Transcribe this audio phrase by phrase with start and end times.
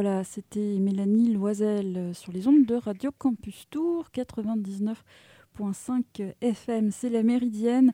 [0.00, 7.24] voilà, c'était Mélanie Loisel sur les ondes de Radio Campus Tour 99.5 FM, c'est la
[7.24, 7.92] méridienne.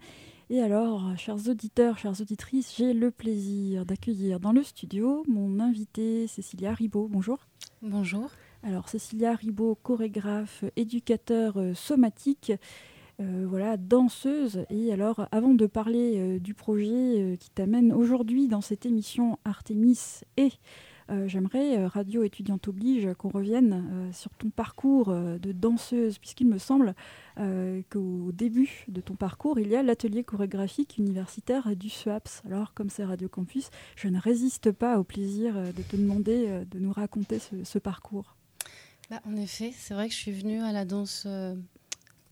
[0.51, 6.27] Et alors, chers auditeurs, chères auditrices, j'ai le plaisir d'accueillir dans le studio mon invité
[6.27, 7.09] Cécilia Ribaud.
[7.11, 7.39] Bonjour.
[7.81, 8.31] Bonjour.
[8.63, 12.53] Alors, Cécilia Ribaud, chorégraphe, éducateur euh, somatique,
[13.19, 14.67] euh, voilà, danseuse.
[14.69, 20.21] Et alors, avant de parler euh, du projet qui t'amène aujourd'hui dans cette émission Artemis
[20.37, 20.51] et
[21.11, 26.49] euh, j'aimerais, euh, Radio étudiante oblige, qu'on revienne euh, sur ton parcours de danseuse, puisqu'il
[26.49, 26.95] me semble
[27.91, 32.43] qu'au début de ton parcours, il y a l'atelier chorégraphique universitaire du SUAPS.
[32.47, 36.79] Alors, comme c'est Radio Campus, je ne résiste pas au plaisir de te demander de
[36.79, 38.37] nous raconter ce, parcours.
[39.11, 41.27] Bah, en effet, c'est vrai que je suis venue à la danse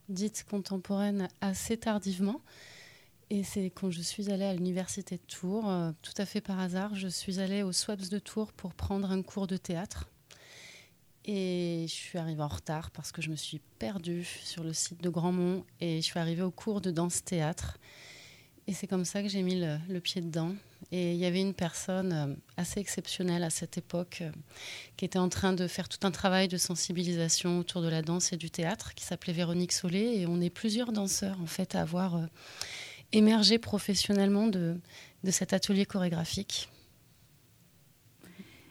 [0.09, 2.41] dite contemporaine assez tardivement.
[3.35, 6.61] Et c'est quand je suis allée à l'université de Tours, euh, tout à fait par
[6.61, 10.11] hasard, je suis allée au SWAPS de Tours pour prendre un cours de théâtre.
[11.25, 15.03] Et je suis arrivée en retard parce que je me suis perdue sur le site
[15.03, 17.79] de Grandmont et je suis arrivée au cours de danse-théâtre.
[18.67, 20.55] Et c'est comme ça que j'ai mis le, pied dedans.
[20.91, 24.31] Et il y avait une personne euh, assez exceptionnelle à cette époque euh,
[24.99, 28.35] qui était en train de faire tout un travail de sensibilisation autour de la danse
[28.35, 30.19] et du théâtre qui s'appelait Véronique Solé.
[30.19, 32.21] Et on est plusieurs danseurs en fait à avoir
[33.13, 34.77] émerger professionnellement de,
[35.25, 36.69] de cet atelier chorégraphique.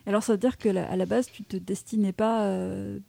[0.06, 3.00] Alors ça veut dire que à la base tu te destinais pas euh,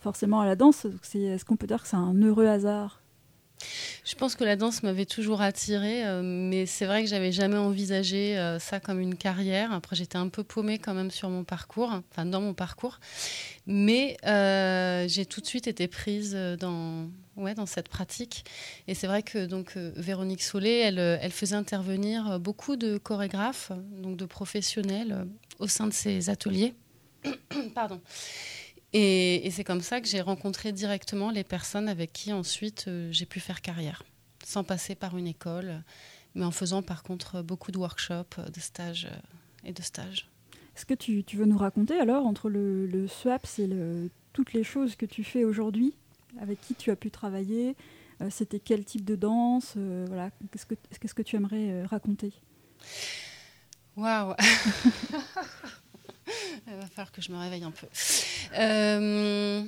[0.00, 0.86] forcément à la danse.
[1.14, 3.02] Est-ce qu'on peut dire que c'est un heureux hasard?
[4.04, 7.56] Je pense que la danse m'avait toujours attirée, euh, mais c'est vrai que j'avais jamais
[7.56, 9.72] envisagé euh, ça comme une carrière.
[9.72, 13.00] Après, j'étais un peu paumée quand même sur mon parcours, enfin dans mon parcours,
[13.66, 14.16] mais
[15.08, 18.44] j'ai tout de suite été prise dans, ouais, dans cette pratique.
[18.86, 24.16] Et c'est vrai que donc Véronique Solé, elle, elle faisait intervenir beaucoup de chorégraphes, donc
[24.16, 25.26] de professionnels
[25.58, 26.74] au sein de ses ateliers.
[27.74, 28.00] Pardon.
[28.92, 33.26] Et, c'est comme ça que j'ai rencontré directement les personnes avec qui ensuite euh, j'ai
[33.26, 34.02] pu faire carrière,
[34.44, 35.82] sans passer par une école,
[36.34, 40.30] mais en faisant par contre beaucoup de workshops, de stages euh, et de stages.
[40.74, 43.68] Est-ce que tu, veux nous raconter alors entre le, le SWAPS et
[44.32, 45.94] toutes les choses que tu fais aujourd'hui,
[46.40, 47.76] avec qui tu as pu travailler
[48.20, 50.30] euh, C'était quel type de danse voilà.
[50.50, 52.32] Qu'est-ce que, tu aimerais raconter?
[53.96, 54.34] Waouh
[56.66, 57.86] Il va falloir que je me réveille un peu.
[58.54, 59.62] Euh,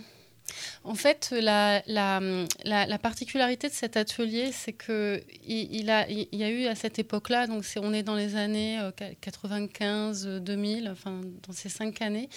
[0.84, 6.74] en fait, la, la, particularité de cet atelier, c'est qu'il il, y a eu à
[6.74, 8.78] cette époque-là, donc on est dans les années
[9.20, 12.28] 95, euh, 2000, enfin dans ces cinq années,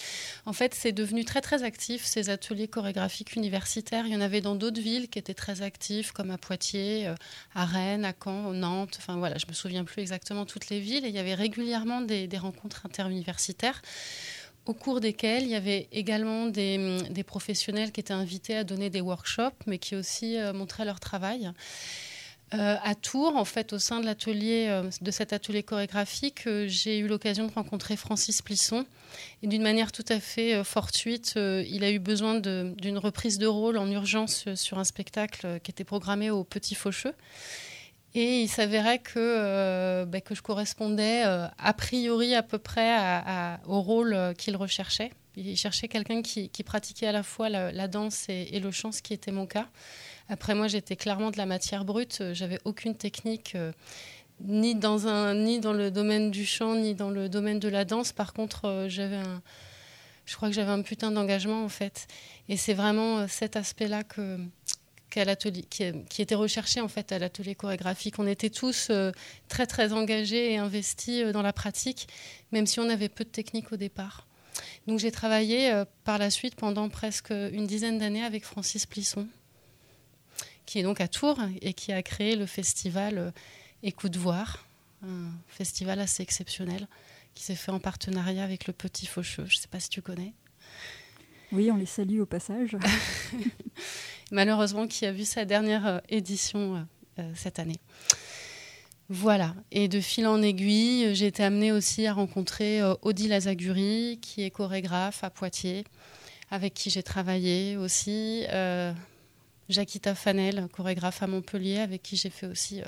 [0.45, 4.05] en fait, c'est devenu très très actif, ces ateliers chorégraphiques universitaires.
[4.05, 7.15] Il y en avait dans d'autres villes qui étaient très actifs, comme à Poitiers, euh,
[7.55, 11.05] à Rennes, à Caen, Nantes, enfin voilà, je me souviens plus exactement toutes les villes,
[11.05, 13.81] et il y avait régulièrement des rencontres interuniversitaires
[14.65, 19.01] au cours desquels il y avait également des, professionnels qui étaient invités à donner des
[19.01, 21.51] workshops, mais qui aussi euh, montraient leur travail.
[22.53, 26.99] Euh, à Tours, en fait, au sein de l'atelier, euh, de cet atelier chorégraphique, j'ai
[26.99, 28.85] eu l'occasion de rencontrer Francis Plisson.
[29.41, 33.77] Et d'une manière tout à fait fortuite, il a eu besoin d'une reprise de rôle
[33.77, 37.13] en urgence sur un spectacle qui était programmé au Petit Faucheux.
[38.13, 42.97] Et il s'avérait que, euh, bah, que je correspondais euh, a priori à peu près
[43.65, 45.11] au rôle euh, qu'il recherchait.
[45.37, 49.13] Il cherchait quelqu'un qui, pratiquait à la fois la, danse et, le chant, ce qui
[49.13, 49.69] était mon cas.
[50.27, 52.21] Après moi, j'étais clairement de la matière brute.
[52.33, 53.55] J'avais aucune technique,
[54.41, 57.85] ni, dans un, ni dans le domaine du chant, ni dans le domaine de la
[57.85, 58.11] danse.
[58.11, 59.41] Par contre, j'avais un,
[60.25, 62.07] je crois que j'avais un putain d'engagement en fait.
[62.49, 64.37] Et c'est vraiment cet aspect-là que
[65.11, 68.17] qui, était recherché en fait à l'atelier chorégraphique.
[68.19, 69.11] On était tous euh,
[69.47, 72.07] très très engagés et investis euh, dans la pratique,
[72.51, 74.25] même si on avait peu de technique au départ.
[74.87, 79.27] Donc j'ai travaillé euh, par la suite pendant presque une dizaine d'années avec Francis Plisson,
[80.65, 83.33] qui est donc à Tours et qui a créé le festival
[83.83, 84.63] Écoute voir,
[85.03, 86.87] un festival assez exceptionnel
[87.33, 89.45] qui s'est fait en partenariat avec le Petit Faucheux.
[89.47, 90.33] Je ne sais pas si tu connais.
[91.51, 92.77] Oui, on les salue au passage.
[94.31, 96.79] malheureusement qui a vu sa dernière euh, édition euh,
[97.19, 97.79] euh, cette année.
[99.09, 99.53] Voilà.
[99.71, 104.51] Et de fil en aiguille, j'ai été amenée aussi à rencontrer Odile Azaguri, qui est
[104.51, 105.83] chorégraphe à Poitiers,
[106.49, 108.45] avec qui j'ai travaillé aussi.
[108.47, 108.93] Euh,
[109.67, 112.81] Jacquita Fanel, chorégraphe à Montpellier, avec qui j'ai fait aussi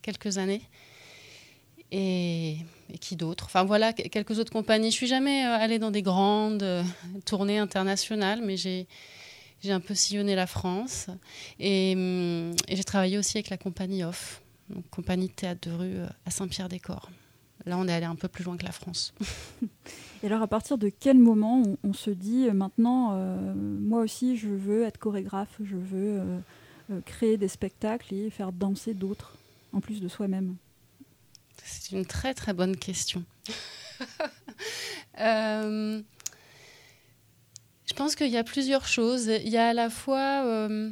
[0.00, 0.62] quelques années.
[1.90, 2.58] Et,
[2.92, 4.90] et qui d'autres Enfin voilà, quelques autres compagnies.
[4.90, 6.64] Je suis jamais allée dans des grandes
[7.24, 8.86] tournées internationales, mais j'ai
[9.66, 11.08] un peu sillonné la France
[11.58, 11.94] et,
[12.68, 14.42] j'ai travaillé aussi avec la compagnie Off,
[14.90, 17.10] compagnie de théâtre de rue euh, à Saint-Pierre-des-Corps,
[17.66, 19.14] là, on est allé un peu plus loin que la France.
[20.22, 23.14] Et alors, à partir de quel moment on, se dit maintenant,
[23.54, 26.20] moi aussi, je veux être chorégraphe, je veux
[27.04, 29.36] créer des spectacles et faire danser d'autres,
[29.72, 30.56] en plus de soi-même?
[31.64, 33.24] C'est une très très bonne question.
[35.20, 36.00] euh,
[37.86, 39.26] je pense qu'il y a plusieurs choses.
[39.26, 40.44] Il y a à la fois...
[40.44, 40.90] Euh,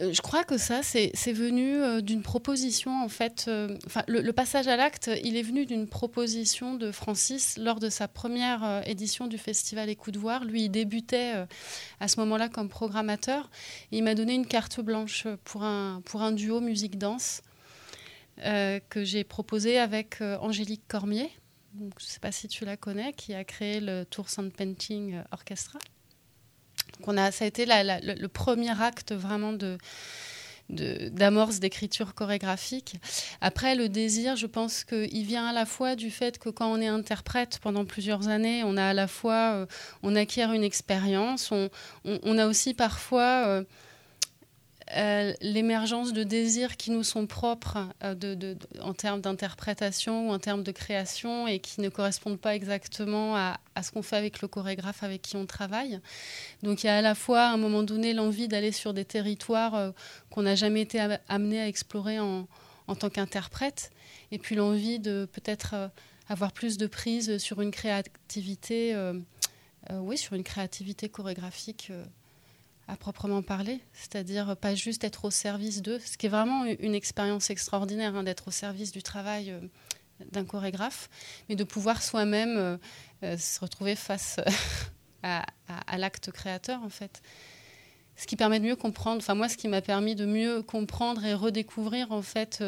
[0.00, 3.50] je crois que ça, c'est venu euh, d'une proposition, en fait.
[3.86, 8.08] enfin, le, passage à l'acte, il est venu d'une proposition de Francis lors de sa
[8.08, 10.44] première édition du festival Écoute Voir.
[10.44, 11.34] Lui, il débutait
[12.00, 13.50] à ce moment-là comme programmateur.
[13.90, 17.42] il m'a donné une carte blanche pour un, pour un duo musique-danse
[18.38, 21.30] que j'ai proposé avec Angélique Cormier,
[21.78, 25.14] je ne sais pas si tu la connais, qui a créé le Tour Sound Painting
[25.14, 25.78] euh, Orchestra.
[27.00, 29.54] Donc on a, ça a été le, premier acte vraiment
[30.68, 32.96] d'amorce d'écriture chorégraphique.
[33.40, 36.78] Après, le désir, je pense qu'il vient à la fois du fait que quand on
[36.78, 39.66] est interprète pendant plusieurs années, on a à la fois, euh,
[40.02, 41.70] on acquiert une expérience, on,
[42.04, 43.46] on, a aussi parfois...
[43.46, 43.64] Euh,
[44.96, 50.64] euh, l'émergence de désirs qui nous sont propres euh, en termes d'interprétation ou en termes
[50.64, 55.04] de création et qui ne correspondent pas exactement à, ce qu'on fait avec le chorégraphe
[55.04, 56.00] avec qui on travaille.
[56.64, 59.04] Donc il y a à la fois à un moment donné l'envie d'aller sur des
[59.04, 59.90] territoires euh,
[60.28, 60.98] qu'on n'a jamais été
[61.28, 62.48] amené à explorer en,
[62.88, 63.92] en tant qu'interprète
[64.32, 65.90] et puis l'envie de peut-être
[66.28, 68.96] avoir plus de prise sur une créativité,
[69.92, 71.90] oui, sur une créativité chorégraphique
[72.90, 76.94] à proprement parler, c'est-à-dire pas juste être au service d'eux, ce qui est vraiment une
[76.94, 79.60] expérience extraordinaire hein, d'être au service du travail euh,
[80.32, 81.08] d'un chorégraphe,
[81.48, 82.76] mais de pouvoir soi-même euh,
[83.22, 84.40] euh, se retrouver face
[85.22, 85.44] à,
[85.96, 87.22] l'acte créateur en fait.
[88.16, 91.24] Ce qui permet de mieux comprendre, enfin moi ce qui m'a permis de mieux comprendre
[91.24, 92.62] et redécouvrir en fait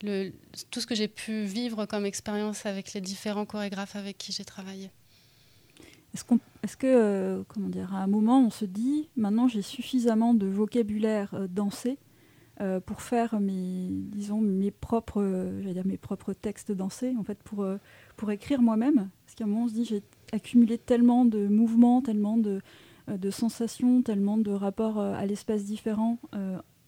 [0.00, 4.44] tout ce que j'ai pu vivre comme expérience avec les différents chorégraphes avec qui j'ai
[4.44, 4.90] travaillé.
[6.14, 10.46] Est-ce que, euh, comment dire, à un moment, on se dit, maintenant j'ai suffisamment de
[10.46, 11.98] vocabulaire euh, dansé
[12.60, 15.22] euh, pour faire mes, disons, mes propres,
[15.62, 17.64] dire mes propres textes dansés, en fait, pour,
[18.16, 19.08] pour écrire moi-même?
[19.24, 20.02] Parce qu'à un moment, on se dit, j'ai
[20.32, 22.60] accumulé tellement de mouvements, tellement de,
[23.08, 26.18] de sensations, tellement de rapports à l'espace différent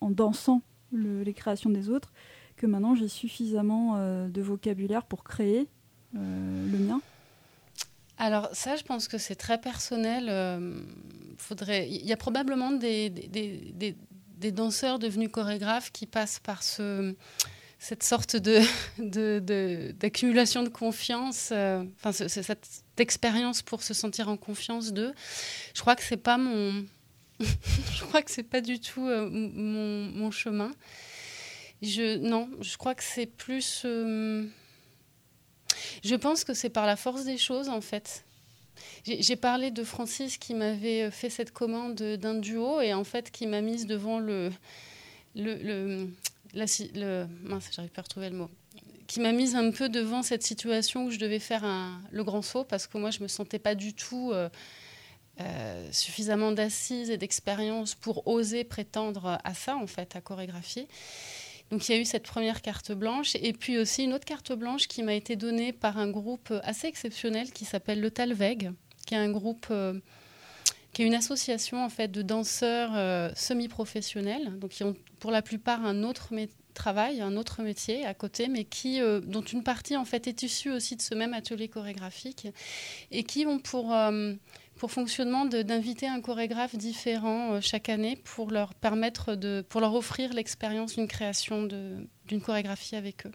[0.00, 0.60] en dansant
[0.92, 2.12] les créations des autres,
[2.56, 3.96] que maintenant j'ai suffisamment
[4.28, 5.68] de vocabulaire pour créer
[6.12, 7.00] le mien.
[8.22, 10.28] Alors ça, je pense que c'est très personnel.
[10.28, 10.78] Euh.
[11.50, 13.10] Il y a probablement des,
[14.52, 17.16] danseurs devenus chorégraphes qui passent par ce,
[17.80, 18.36] cette sorte
[18.98, 25.12] d'accumulation de, confiance, euh, enfin cette expérience pour se sentir en confiance d'eux.
[25.74, 26.86] Je crois que c'est pas mon,
[27.40, 30.70] je crois que c'est pas du tout euh, mon, mon, chemin.
[31.82, 33.84] Je non, je crois que c'est plus
[36.04, 38.24] je pense que c'est par la force des choses, en fait.
[39.04, 43.46] J'ai parlé de Francis qui m'avait fait cette commande d'un duo et en fait qui
[43.46, 44.50] m'a mise devant le.
[45.34, 46.08] le, le
[46.54, 48.50] mince, j'arrive pas à retrouver le mot.
[49.06, 52.42] Qui m'a mise un peu devant cette situation où je devais faire un, le grand
[52.42, 54.30] saut parce que moi je me sentais pas du tout.
[54.32, 54.48] Euh,
[55.40, 60.86] euh, suffisamment d'assises et d'expérience pour oser prétendre à ça, en fait, à chorégraphier.
[61.72, 64.52] Donc il y a eu cette première carte blanche et puis aussi une autre carte
[64.52, 68.72] blanche qui m'a été donnée par un groupe assez exceptionnel qui s'appelle le Talveg,
[69.06, 69.98] qui est un groupe euh,
[70.92, 75.40] qui est une association en fait de danseurs euh, semi-professionnels, donc qui ont pour la
[75.40, 76.34] plupart un autre
[76.74, 80.42] travail, un autre métier à côté, mais qui euh, dont une partie en fait est
[80.42, 82.48] issue aussi de ce même atelier chorégraphique
[83.10, 83.94] et qui ont pour
[84.82, 89.94] pour fonctionnement d'inviter un chorégraphe différent euh, chaque année pour leur permettre de, pour leur
[89.94, 91.68] offrir l'expérience d'une création
[92.26, 93.30] d'une chorégraphie avec eux.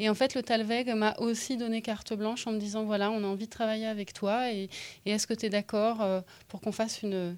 [0.00, 3.22] Et en fait, le Talveg m'a aussi donné carte blanche en me disant voilà, on
[3.22, 4.68] a envie de travailler avec toi et,
[5.06, 7.36] est-ce que tu es d'accord euh, pour qu'on fasse une.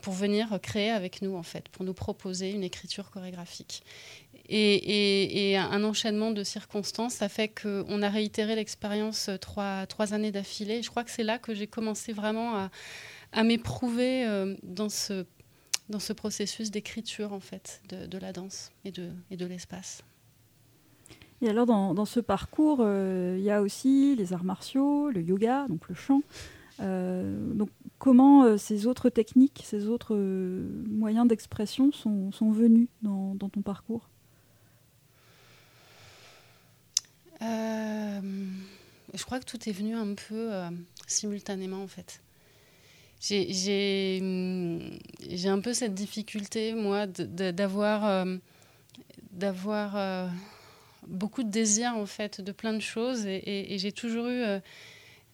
[0.00, 3.82] pour venir créer avec nous, en fait, pour nous proposer une écriture chorégraphique.
[4.48, 10.82] Et, un enchaînement de circonstances, ça fait qu'on a réitéré l'expérience trois, trois années d'affilée.
[10.82, 12.68] Je crois que c'est là que j'ai commencé vraiment
[13.32, 20.02] à, m'éprouver euh, dans ce, processus d'écriture en fait de, la danse et de, l'espace.
[21.42, 25.66] Et alors dans, ce parcours, euh, il y a aussi les arts martiaux, le yoga,
[25.68, 26.22] donc le chant.
[26.80, 33.60] Euh, donc comment ces autres techniques, ces autres moyens d'expression sont, sont venus dans ton
[33.60, 34.08] parcours
[37.18, 40.70] Euh, je crois que tout est venu un peu euh,
[41.06, 42.20] simultanément en fait.
[43.20, 44.20] J'ai
[45.46, 48.06] un peu cette difficulté, moi, d'avoir...
[48.06, 48.36] Euh,
[49.32, 50.30] d'avoir
[51.06, 54.42] beaucoup de désir en fait de plein de choses et, j'ai toujours eu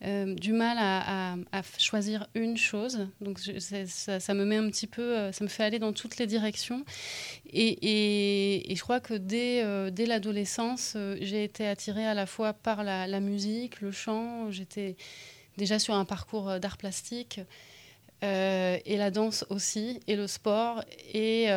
[0.02, 3.06] euh, du mal à, choisir une chose.
[3.20, 6.26] Donc ça, me met un petit peu, euh, ça me fait aller dans toutes les
[6.26, 6.84] directions.
[7.50, 13.20] Et, je crois que dès, euh, l'adolescence, j'ai été attirée à la fois par la,
[13.20, 14.50] musique, le chant.
[14.50, 14.96] J'étais
[15.56, 17.40] déjà sur un parcours d'art plastique.
[18.22, 20.82] et la danse aussi, et le sport.
[21.14, 21.48] Et,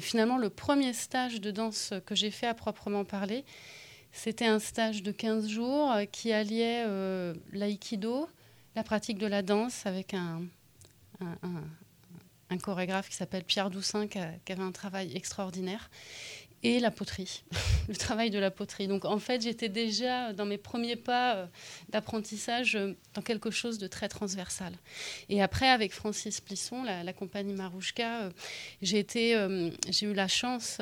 [0.00, 3.44] finalement, le premier stage de danse que j'ai fait à proprement parler,
[4.12, 8.28] c'était un stage de 15 jours euh, qui alliait euh, l'aïkido,
[8.76, 10.42] la pratique de la danse avec un,
[11.20, 15.90] un, chorégraphe qui s'appelle Pierre Doussin, qui, avait un travail extraordinaire,
[16.62, 17.42] et la poterie,
[17.88, 18.86] le travail de la poterie.
[18.86, 21.46] Donc en fait, j'étais déjà dans mes premiers pas euh,
[21.88, 22.78] d'apprentissage
[23.14, 24.74] dans quelque chose de très transversal.
[25.30, 28.30] Et après, avec Francis Plisson, la, compagnie Marouchka,
[28.82, 29.06] j'ai
[30.02, 30.80] eu la chance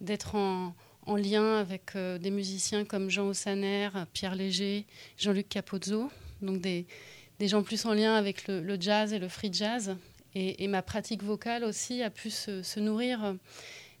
[0.00, 0.74] d'être en
[1.06, 6.10] en lien avec euh, des musiciens comme Jean Ossaner, Pierre Léger, Jean-Luc Capozzo,
[6.42, 6.86] donc des,
[7.40, 9.96] gens plus en lien avec le, jazz et le free jazz.
[10.34, 13.34] Et, ma pratique vocale aussi a pu se, nourrir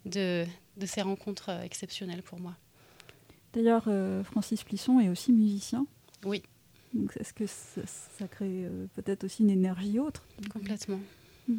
[0.04, 0.46] de,
[0.84, 2.54] ces rencontres exceptionnelles pour moi.
[3.52, 5.86] D'ailleurs, euh, Francis Plisson est aussi musicien.
[6.24, 6.42] Oui.
[6.94, 10.24] Donc est-ce que ça, crée euh, peut-être aussi une énergie autre?
[10.52, 11.00] Complètement.
[11.48, 11.58] Mm.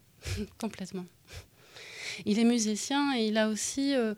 [0.58, 1.06] Complètement.
[2.26, 4.14] Il est musicien et il a aussi euh,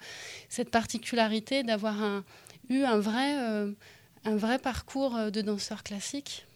[0.48, 2.22] cette particularité d'avoir
[2.68, 6.46] eu un vrai, euh, parcours euh, de danseur classique.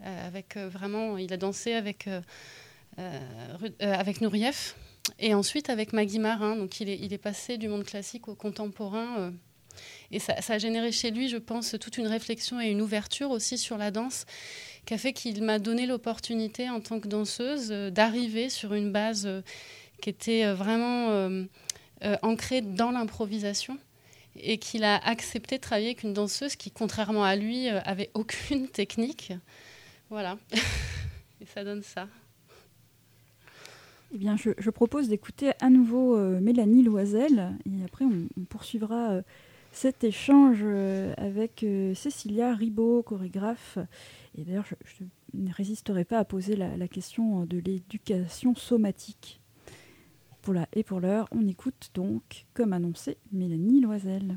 [0.00, 2.08] avec vraiment, il a dansé avec,
[3.80, 4.76] avec Nourieff
[5.18, 6.56] et ensuite avec Maggie Marin.
[6.56, 9.32] Donc il est, passé du monde classique au contemporain.
[10.10, 13.56] et ça, a généré chez lui, je pense, toute une réflexion et une ouverture aussi
[13.56, 14.26] sur la danse
[14.84, 19.26] qui a fait qu'il m'a donné l'opportunité en tant que danseuse d'arriver sur une base
[20.04, 21.44] qui était euh, vraiment euh,
[22.02, 23.78] euh, ancré dans l'improvisation
[24.36, 28.68] et qu'il a accepté de travailler avec une danseuse qui, contrairement à lui, avait aucune
[28.68, 29.32] technique.
[30.10, 30.36] Voilà.
[31.40, 32.06] et ça donne ça.
[34.12, 39.22] Eh bien, je, propose d'écouter à nouveau Mélanie Loisel et après on, poursuivra
[39.72, 40.62] cet échange
[41.16, 43.78] avec Cécilia Ribaud, chorégraphe.
[44.38, 49.40] Et d'ailleurs, je, ne résisterai pas à poser la question de l'éducation somatique
[50.74, 54.36] et pour l'heure, on écoute donc, comme annoncé, Mélanie Loisel.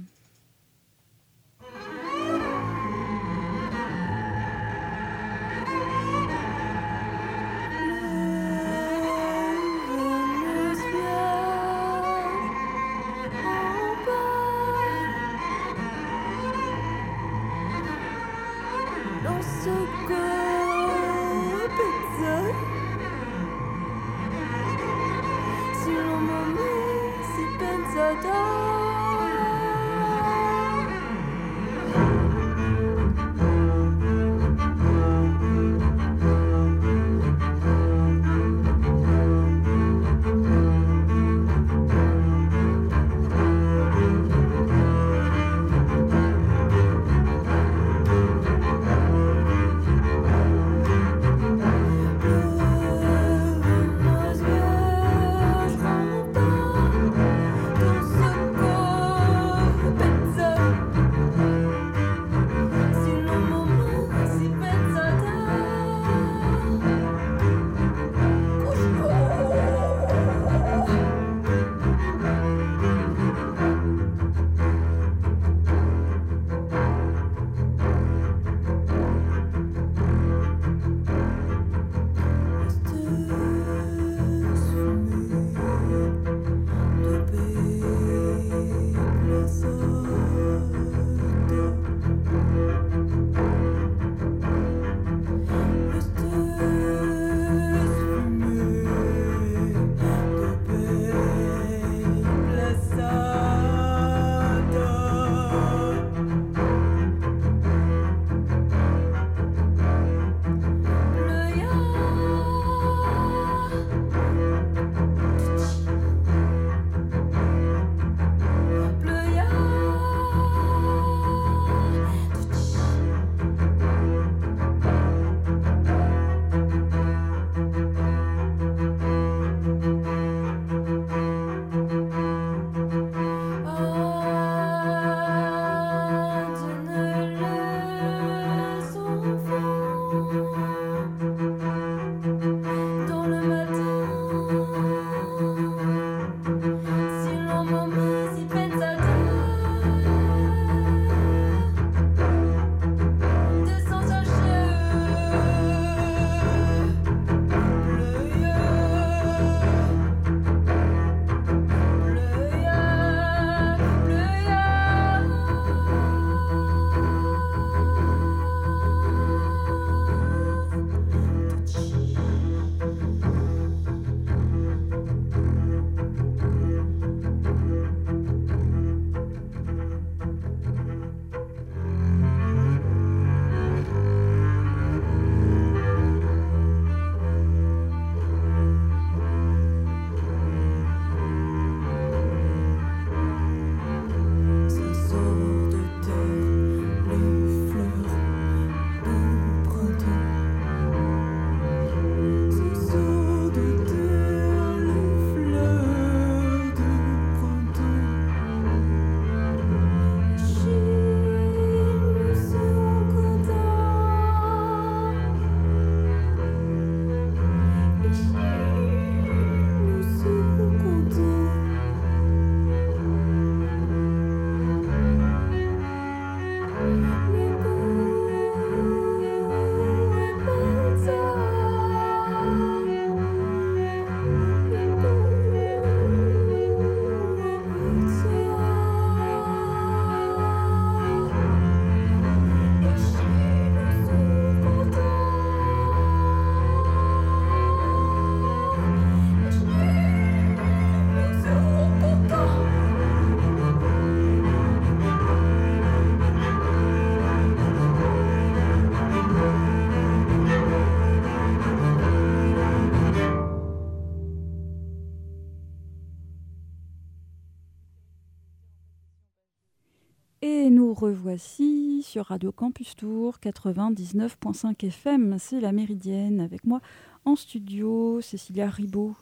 [271.07, 276.41] Revoici sur Radio Campus Tour 99.5 FM, c'est la Méridienne.
[276.41, 276.81] Avec moi
[277.23, 279.15] en studio, Cécilia Ribaud,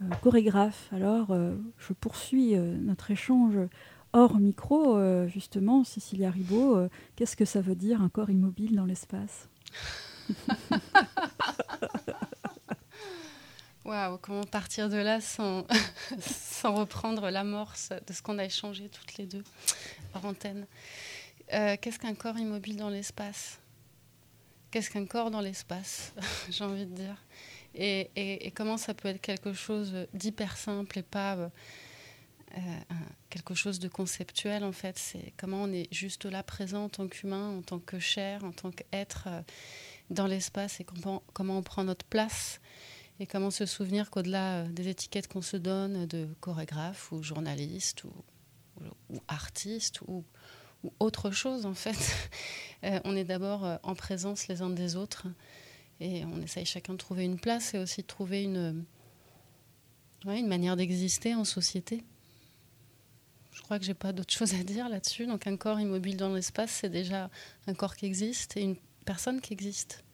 [0.00, 0.88] euh, chorégraphe.
[0.92, 3.58] Alors, euh, je poursuis euh, notre échange
[4.12, 5.82] hors micro, justement.
[5.82, 9.48] Cécilia Ribaud, qu'est-ce que ça veut dire un corps immobile dans l'espace?
[13.84, 15.66] Waouh, comment partir de là sans,
[16.20, 19.42] sans reprendre l'amorce de ce qu'on a échangé toutes les deux?
[20.24, 20.66] Antenne
[21.50, 23.58] Qu'est-ce qu'un corps immobile dans l'espace?
[24.70, 26.12] Qu'est-ce qu'un corps dans l'espace?
[26.50, 27.16] J'ai envie de dire.
[27.74, 31.48] Et, comment ça peut être quelque chose d'hyper simple et pas euh,
[32.56, 32.60] euh,
[33.30, 34.98] quelque chose de conceptuel en fait?
[34.98, 38.52] C'est comment on est juste là présent en tant qu'humain, en tant que chair, en
[38.52, 39.40] tant qu'être euh,
[40.10, 42.60] dans l'espace et comment, comment on prend notre place?
[43.20, 48.12] Et comment se souvenir qu'au-delà des étiquettes qu'on se donne de chorégraphe ou journaliste ou,
[49.10, 50.24] ou, artiste ou,
[51.00, 52.30] autre chose en fait,
[53.04, 55.26] on est d'abord en présence les uns des autres
[56.00, 58.84] et on essaye chacun de trouver une place et aussi de trouver une,
[60.26, 62.04] une manière d'exister en société.
[63.58, 65.26] Je crois que j'ai pas d'autre chose à dire là-dessus.
[65.26, 67.28] Donc un corps immobile dans l'espace, c'est déjà
[67.66, 70.04] un corps qui existe et une personne qui existe.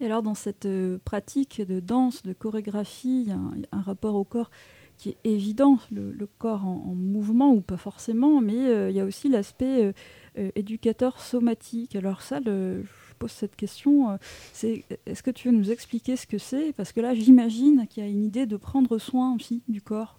[0.00, 4.50] Et alors dans cette euh, pratique de danse, de chorégraphie, a un, rapport au corps
[4.96, 9.04] qui est évident, le, corps en, mouvement ou pas forcément, mais euh, il y a
[9.04, 9.92] aussi l'aspect
[10.38, 11.96] euh, éducateur somatique.
[11.96, 14.10] Alors ça, le, pose cette question.
[14.10, 14.16] Euh,
[14.52, 16.72] c'est est-ce que tu veux nous expliquer ce que c'est?
[16.72, 20.18] Parce que là, j'imagine qu'il y a une idée de prendre soin aussi du corps.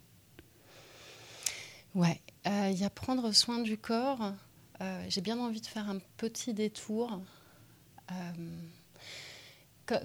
[1.94, 4.34] Ouais, euh, il y a prendre soin du corps.
[4.82, 7.22] Euh, j'ai bien envie de faire un petit détour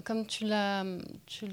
[0.03, 0.85] comme tu l'as,
[1.25, 1.45] tu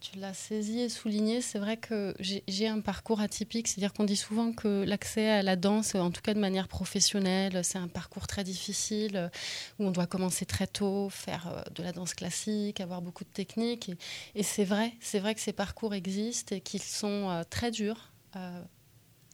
[0.00, 3.68] tu saisi et souligné, c'est vrai que j'ai un parcours atypique.
[3.68, 7.64] C'est-à-dire qu'on dit souvent que l'accès à la danse, en tout cas de manière professionnelle,
[7.64, 9.30] c'est un parcours très difficile
[9.78, 13.30] où on doit commencer très tôt, faire euh, de la danse classique, avoir beaucoup de
[13.30, 13.90] techniques.
[14.34, 18.12] Et, c'est vrai, c'est vrai que ces parcours existent et qu'ils sont euh, très durs.
[18.36, 18.62] Euh,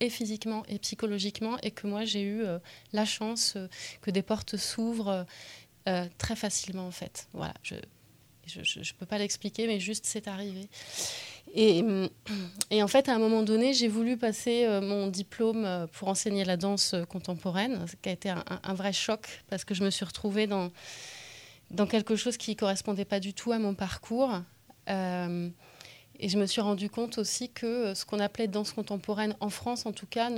[0.02, 2.42] et physiquement et psychologiquement, et que moi j'ai eu
[2.94, 3.58] la chance
[4.00, 5.26] que des portes s'ouvrent
[6.16, 7.28] très facilement en fait.
[7.34, 7.52] Voilà,
[8.62, 10.68] je ne peux pas l'expliquer, mais juste c'est arrivé.
[11.54, 11.82] Et,
[12.82, 16.44] en fait, à un moment donné, j'ai voulu passer euh, mon diplôme euh, pour enseigner
[16.44, 20.04] la danse contemporaine, ce qui a été un, vrai choc parce que je me suis
[20.04, 20.70] retrouvée dans,
[21.70, 24.40] dans quelque chose qui ne correspondait pas du tout à mon parcours.
[24.88, 25.48] Euh,
[26.22, 29.48] et je me suis rendu compte aussi que euh, ce qu'on appelait danse contemporaine en
[29.48, 30.30] France, en tout cas,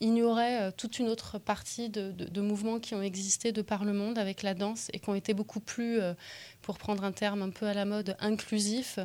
[0.00, 4.18] ignorait euh, toute une autre partie de, mouvements qui ont existé de par le monde
[4.18, 6.12] avec la danse et qui ont été beaucoup plus, euh,
[6.60, 8.98] pour prendre un terme un peu à la mode, inclusif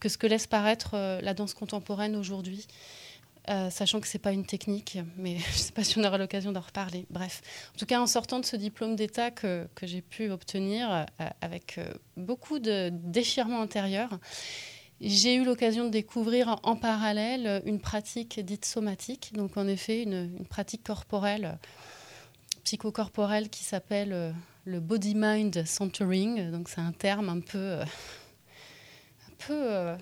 [0.00, 2.66] que ce que laisse paraître la danse contemporaine aujourd'hui.
[3.70, 6.16] sachant que ce n'est pas une technique, mais je ne sais pas si on aura
[6.16, 7.04] l'occasion d'en reparler.
[7.10, 7.42] Bref,
[7.74, 11.06] en tout cas, en sortant de ce diplôme d'État que, que j'ai pu obtenir
[11.42, 11.78] avec
[12.16, 14.18] beaucoup de déchirements intérieurs,
[15.06, 20.44] j'ai eu l'occasion de découvrir en parallèle une pratique dite somatique, donc en effet une,
[20.48, 21.58] pratique corporelle,
[22.64, 24.32] psychocorporelle qui s'appelle euh,
[24.64, 26.50] le body-mind centering.
[26.50, 27.58] Donc c'est un terme un peu...
[27.58, 29.96] Euh, un peu euh,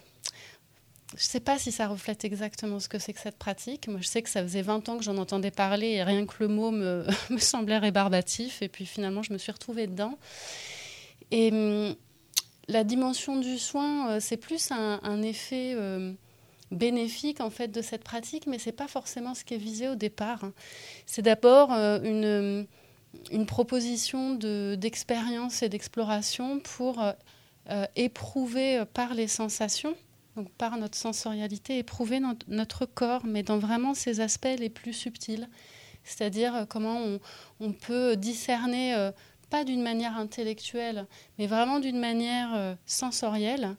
[1.11, 3.89] je ne sais pas si ça reflète exactement ce que c'est que cette pratique.
[3.89, 6.35] Moi, je sais que ça faisait 20 ans que j'en entendais parler et rien que
[6.41, 8.63] le mot me, me semblait rébarbatif.
[8.63, 10.17] Et puis finalement, je me suis retrouvée dedans.
[11.31, 11.97] Et hum,
[12.69, 16.13] la dimension du soin, euh, c'est plus un, effet euh,
[16.71, 19.95] bénéfique en fait de cette pratique, mais c'est pas forcément ce qui est visé au
[19.95, 20.45] départ.
[20.45, 20.53] Hein.
[21.07, 22.65] C'est d'abord euh,
[23.31, 27.05] une, proposition d'expérience et d'exploration pour
[27.95, 29.95] éprouver par les sensations,
[30.37, 35.47] donc par notre sensorialité, éprouver notre, corps, mais dans vraiment ses aspects les plus subtils.
[36.05, 37.19] C'est-à-dire comment
[37.61, 39.11] on, peut discerner
[39.53, 41.07] pas d'une manière intellectuelle,
[41.39, 43.77] mais vraiment d'une manière euh, sensorielle,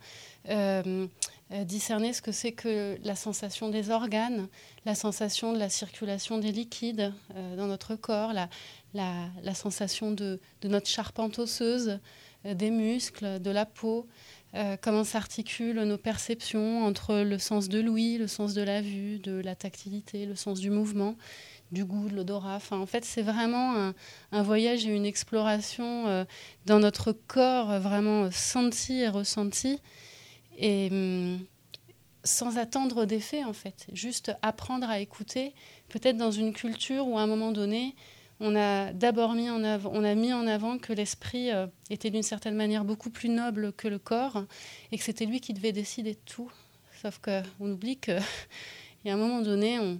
[0.50, 1.08] euh,
[1.52, 4.50] euh, discerner ce que c'est que la sensation des organes,
[4.86, 7.12] la sensation de la circulation des liquides
[7.58, 12.00] dans notre corps, la, sensation de, notre charpente osseuse,
[12.46, 14.08] des muscles, de la peau,
[14.82, 19.34] comment s'articulent nos perceptions entre le sens de l'ouïe, le sens de la vue, de
[19.34, 21.16] la tactilité, le sens du mouvement
[21.74, 22.60] du goût, de l'odorat.
[22.72, 23.92] En fait, c'est vraiment
[24.32, 26.24] un, voyage et une exploration euh,
[26.66, 29.80] dans notre corps, euh, vraiment senti et ressenti,
[30.58, 31.40] et hum,
[32.24, 33.88] sans attendre d'effet, en fait.
[33.92, 35.54] Juste apprendre à écouter,
[35.90, 37.96] peut-être dans une culture où à un moment donné,
[38.40, 42.56] on a d'abord mis en avant, mis en avant que l'esprit euh, était d'une certaine
[42.56, 44.46] manière beaucoup plus noble que le corps,
[44.92, 46.52] et que c'était lui qui devait décider de tout.
[47.02, 48.22] Sauf qu'on oublie qu'il
[49.06, 50.00] y a un moment donné, on,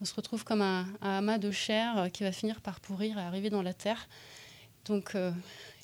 [0.00, 3.50] on se retrouve comme un, amas de chair qui va finir par pourrir et arriver
[3.50, 4.08] dans la terre.
[4.86, 5.14] Donc,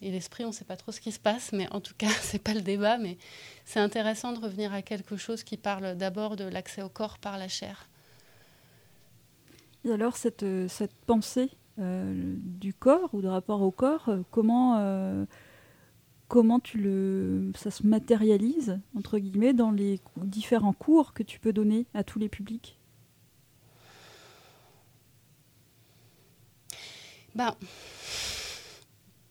[0.02, 2.08] et l'esprit, on ne sait pas trop ce qui se passe, mais en tout cas,
[2.20, 3.18] c'est pas le débat, mais
[3.64, 7.38] c'est intéressant de revenir à quelque chose qui parle d'abord de l'accès au corps par
[7.38, 7.88] la chair.
[9.84, 15.28] Et alors, cette, cette pensée du corps ou de rapport au corps, comment
[17.54, 18.80] ça se matérialise,
[19.54, 22.75] dans les différents cours que tu peux donner à tous les publics?
[27.36, 27.54] Ben,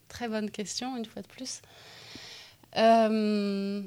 [0.08, 1.60] Très bonne question, une fois de plus.
[2.76, 3.82] Euh,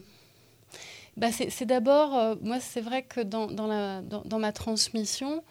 [1.17, 5.43] ben c'est d'abord, euh, moi c'est vrai que dans, dans, la, dans, ma transmission,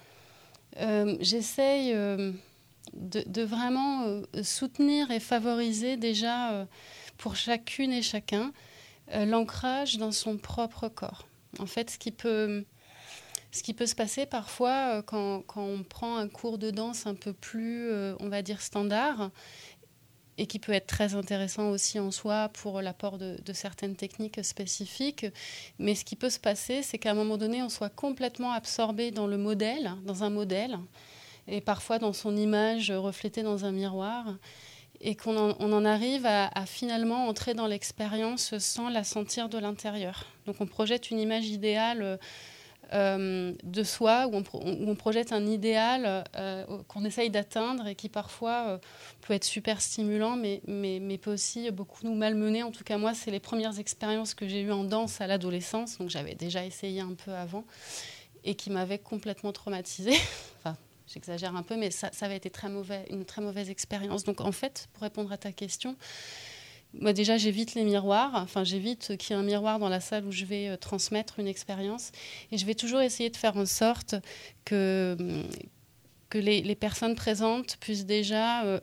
[0.78, 2.34] euh, j'essaye de,
[2.94, 6.66] de, vraiment soutenir et favoriser déjà
[7.18, 8.52] pour chacune et chacun
[9.14, 11.26] euh, l'ancrage dans son propre corps.
[11.58, 12.64] En fait, ce qui peut,
[13.50, 17.14] ce qui peut se passer parfois euh, quand, on prend un cours de danse un
[17.14, 19.30] peu plus, euh, on va dire, standard,
[20.36, 25.26] et qui peut être très intéressant aussi en soi pour l'apport de, certaines techniques spécifiques.
[25.80, 29.10] Mais ce qui peut se passer, c'est qu'à un moment donné, on soit complètement absorbé
[29.10, 30.78] dans le modèle, dans un modèle,
[31.48, 34.36] et parfois dans son image reflétée dans un miroir
[35.00, 40.26] et qu'on en, arrive à, finalement entrer dans l'expérience sans la sentir de l'intérieur.
[40.46, 42.18] Donc on projette une image idéale
[42.94, 48.64] euh, de soi, où on, projette un idéal euh, qu'on essaye d'atteindre et qui parfois
[48.68, 48.78] euh,
[49.20, 52.62] peut être super stimulant, mais, mais, mais, peut aussi beaucoup nous malmener.
[52.62, 55.98] En tout cas, moi, c'est les premières expériences que j'ai eues en danse à l'adolescence,
[55.98, 57.64] donc j'avais déjà essayé un peu avant,
[58.44, 60.16] et qui m'avaient complètement traumatisée.
[60.58, 64.24] enfin, j'exagère un peu, mais ça, ça, avait été très mauvais, une très mauvaise expérience.
[64.24, 65.94] Donc en fait, pour répondre à ta question,
[66.94, 70.24] moi déjà j'évite les miroirs, enfin j'évite qu'il y ait un miroir dans la salle
[70.24, 72.12] où je vais euh, transmettre une expérience,
[72.50, 74.14] et je vais toujours essayer de faire en sorte
[74.64, 75.16] que,
[76.30, 78.80] que les, personnes présentes puissent déjà euh,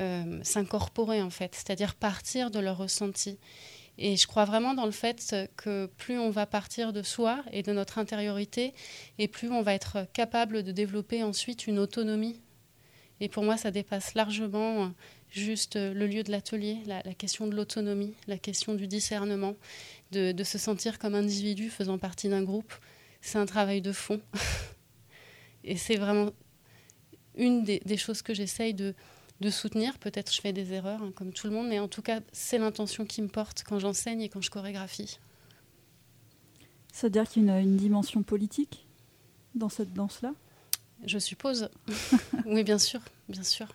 [0.00, 3.38] euh, s'incorporer en fait, c'est-à-dire partir de leur ressenti.
[3.96, 7.62] Et je crois vraiment dans le fait que plus on va partir de soi et
[7.62, 8.74] de notre intériorité,
[9.18, 12.40] et plus on va être capable de développer ensuite une autonomie.
[13.20, 14.90] Et pour moi, ça dépasse largement
[15.40, 19.56] juste le lieu de l'atelier, la, question de l'autonomie, la question du discernement,
[20.12, 22.72] de, se sentir comme individu faisant partie d'un groupe.
[23.20, 24.20] C'est un travail de fond.
[25.64, 26.30] et c'est vraiment
[27.36, 28.94] une des choses que j'essaye de,
[29.40, 29.98] de soutenir.
[29.98, 32.58] Peut-être je fais des erreurs, hein, comme tout le monde, mais en tout cas, c'est
[32.58, 35.18] l'intention qui me porte quand j'enseigne et quand je chorégraphie.
[36.92, 38.86] Ça veut dire qu'il y a une, dimension politique
[39.54, 40.32] dans cette danse-là?
[41.04, 41.68] Je suppose.
[42.46, 43.68] oui, bien sûr, bien sûr.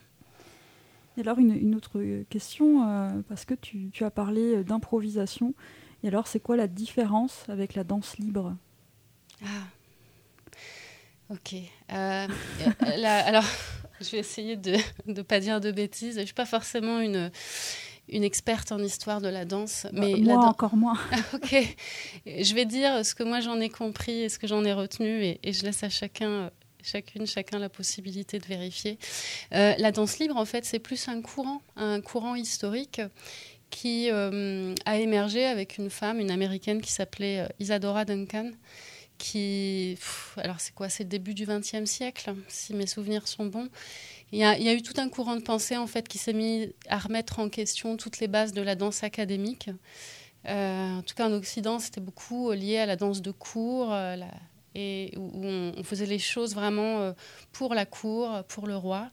[1.17, 5.53] Et alors, une, autre question, euh, parce que tu, tu as parlé d'improvisation.
[6.03, 8.55] Et alors, c'est quoi la différence avec la danse libre?
[9.43, 9.47] Ah,
[11.31, 11.55] ok.
[11.91, 12.27] Euh,
[13.01, 13.45] alors.
[14.01, 16.15] Je vais essayer de ne pas dire de bêtises.
[16.15, 17.31] Je ne suis pas forcément une,
[18.07, 19.87] une experte en histoire de la danse.
[19.93, 20.97] Mais moi, encore moins.
[21.33, 21.75] ok.
[22.25, 25.23] Je vais dire ce que moi j'en ai compris et ce que j'en ai retenu
[25.23, 26.51] et, je laisse à chacun
[26.83, 28.97] chacune, chacun la possibilité de vérifier.
[29.53, 33.01] Euh, la danse libre, en fait, c'est plus un courant, un courant historique
[33.69, 38.51] qui euh, a émergé avec une femme, une américaine qui s'appelait euh, Isadora Duncan,
[39.17, 39.97] qui.
[40.37, 43.69] alors, c'est quoi C'est le début du XXe siècle, si mes souvenirs sont bons.
[44.31, 46.99] Il y, a, eu tout un courant de pensée en fait qui s'est mis à
[46.99, 49.71] remettre en question toutes les bases de la danse académique.
[50.45, 54.15] En tout cas, en Occident, c'était beaucoup lié à la danse de cour, euh,
[55.17, 57.13] où on, faisait les choses vraiment euh,
[57.51, 59.09] pour la cour, pour le roi.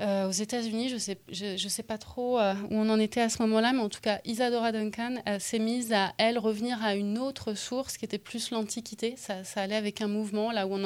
[0.00, 3.42] Euh, aux États-Unis, je ne sais, pas trop euh, où on en était à ce
[3.42, 7.52] moment-là, mais en tout cas, Isadora Duncan s'est mise à, elle, revenir à une autre
[7.52, 9.16] source qui était plus l'Antiquité.
[9.16, 10.82] Ça, allait avec un mouvement là où on,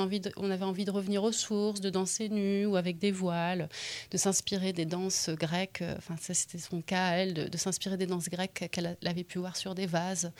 [0.50, 3.68] avait envie de revenir aux sources, de danser nu ou avec des voiles,
[4.10, 5.84] de s'inspirer des danses grecques.
[5.96, 9.38] Enfin, ça, c'était son cas, elle, de, de s'inspirer des danses grecques qu'elle avait pu
[9.38, 10.32] voir sur des vases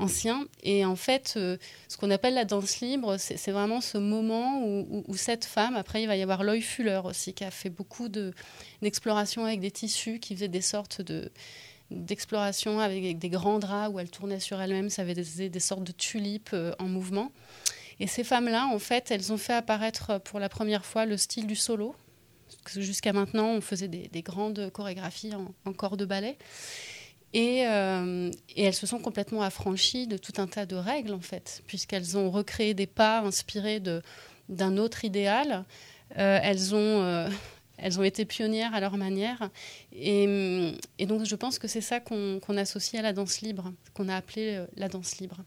[0.00, 0.46] ancien.
[0.62, 1.56] Et en fait, euh,
[1.88, 6.06] ce qu'on appelle la danse libre, c'est vraiment ce moment où, cette femme, après il
[6.06, 10.34] va y avoir Loy Fuller aussi, qui a fait beaucoup d'explorations avec des tissus, qui
[10.34, 11.30] faisait des sortes de
[11.90, 15.82] d'exploration avec des grands draps où elle tournait sur elle-même, ça avait des, des, sortes
[15.82, 17.32] de tulipes euh, en mouvement.
[17.98, 21.48] Et ces femmes-là, en fait, elles ont fait apparaître pour la première fois le style
[21.48, 21.96] du solo.
[22.76, 26.38] Jusqu'à maintenant, on faisait des, grandes chorégraphies en corps de ballet.
[27.34, 31.62] Euh, et, elles se sont complètement affranchies de tout un tas de règles, en fait,
[31.66, 33.80] puisqu'elles ont recréé des pas inspirés
[34.48, 35.64] d'un autre idéal.
[36.18, 37.28] Euh, elles, ont, euh,
[37.78, 39.50] elles ont été pionnières à leur manière.
[39.92, 44.16] Et, donc, je pense que c'est ça qu'on associe à la danse libre, qu'on a
[44.16, 45.38] appelé la danse libre.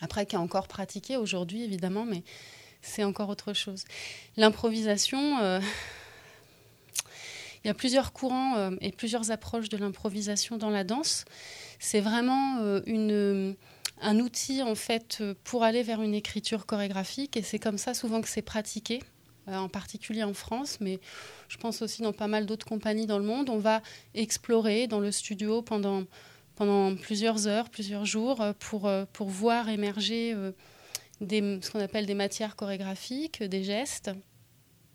[0.00, 2.24] Après, qui est encore pratiquée aujourd'hui, évidemment, mais
[2.82, 3.84] c'est encore autre chose.
[4.36, 5.60] L'improvisation,
[7.64, 11.24] il y a plusieurs courants euh, et plusieurs approches de l'improvisation dans la danse.
[11.78, 13.56] C'est vraiment euh, une,
[14.02, 18.20] un outil en fait pour aller vers une écriture chorégraphique et c'est comme ça souvent
[18.20, 19.00] que c'est pratiqué
[19.46, 21.00] en particulier en France, mais
[21.48, 23.50] je pense aussi dans pas mal d'autres compagnies dans le monde.
[23.50, 23.82] On va
[24.14, 26.06] explorer dans le studio pendant,
[27.02, 28.88] plusieurs heures, plusieurs jours, pour,
[29.28, 30.34] voir émerger
[31.20, 34.12] ce qu'on appelle des matières chorégraphiques, des gestes.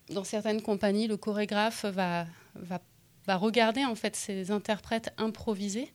[0.10, 2.26] Dans certaines compagnies, le chorégraphe va,
[3.28, 5.92] regarder en fait ces interprètes improvisés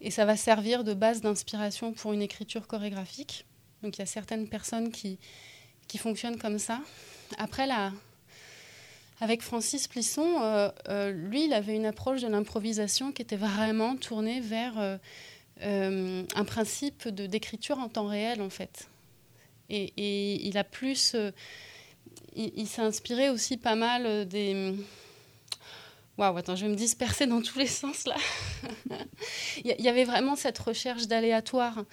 [0.00, 3.46] et ça va servir de base d'inspiration pour une écriture chorégraphique.
[3.82, 5.18] Donc il y a certaines personnes qui,
[5.96, 6.80] fonctionnent comme ça.
[7.38, 7.92] Après, là,
[9.20, 13.96] avec Francis Plisson, euh, euh, lui, il avait une approche de l'improvisation qui était vraiment
[13.96, 14.98] tournée vers
[15.62, 18.88] euh, un principe d'écriture en temps réel, en fait.
[19.68, 21.14] Et, il a plus.
[22.36, 24.74] Euh, il, s'est inspiré aussi pas mal euh, des.
[26.18, 28.16] Waouh, attends, je vais me disperser dans tous les sens là.
[29.64, 31.84] il y avait vraiment cette recherche d'aléatoire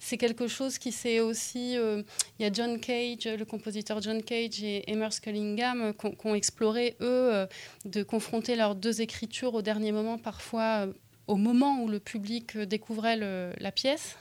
[0.00, 1.78] c'est quelque chose qui s'est aussi.
[1.78, 2.02] Euh,
[2.38, 6.96] il y a John Cage, le compositeur John Cage et Emer Scullingham qui ont exploré,
[7.00, 7.46] eux,
[7.86, 10.88] de confronter leurs deux écritures au dernier moment, parfois
[11.26, 14.18] au moment où le public découvrait la pièce.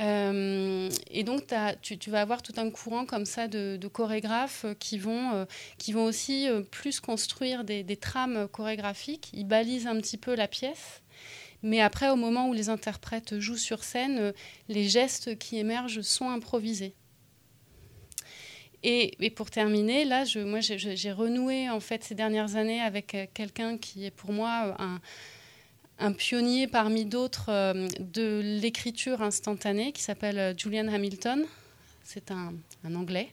[0.00, 1.42] Euh, et donc,
[1.82, 5.44] tu, vas avoir tout un courant comme ça de, chorégraphes qui vont, euh,
[5.78, 9.30] qui vont aussi euh, plus construire des, trames chorégraphiques.
[9.32, 11.02] Ils balisent un petit peu la pièce.
[11.62, 14.32] Mais après, au moment où les interprètes jouent sur scène,
[14.68, 16.94] les gestes qui émergent sont improvisés.
[18.82, 24.06] Et, pour terminer, là, moi, j'ai renoué en fait ces dernières années avec quelqu'un qui
[24.06, 25.00] est pour moi un,
[26.00, 31.44] un pionnier parmi d'autres euh, de l'écriture instantanée qui s'appelle euh, Julian Hamilton.
[32.02, 32.54] C'est un,
[32.94, 33.28] anglais.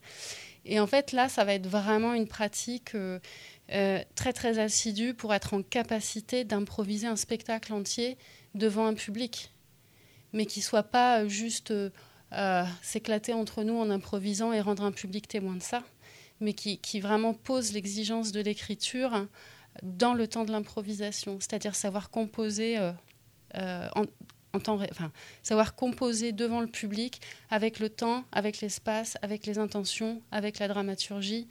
[0.66, 3.20] Et en fait, là, ça va être vraiment une pratique euh,
[4.16, 8.18] très, très assidue pour être en capacité d'improviser un spectacle entier
[8.54, 9.52] devant un public.
[10.34, 11.74] Mais qui ne soit pas juste
[12.84, 15.82] s'éclater entre nous en improvisant et rendre un public témoin de ça,
[16.42, 19.26] mais qui, qui vraiment pose l'exigence de l'écriture
[19.84, 22.92] dans le temps de l'improvisation, c'est-à-dire savoir composer euh,
[23.56, 23.88] euh,
[24.54, 25.12] en, temps, enfin,
[25.44, 30.68] savoir composer devant le public avec le temps, avec l'espace, avec les intentions, avec la
[30.68, 31.48] dramaturgie,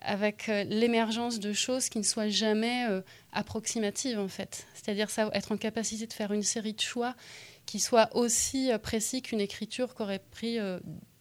[0.00, 2.86] avec euh, l'émergence de choses qui ne soient jamais
[3.32, 4.66] approximatives en fait.
[4.74, 7.14] C'est-à-dire être en capacité de faire une série de choix
[7.66, 10.58] qui soient aussi précis qu'une écriture qui aurait pris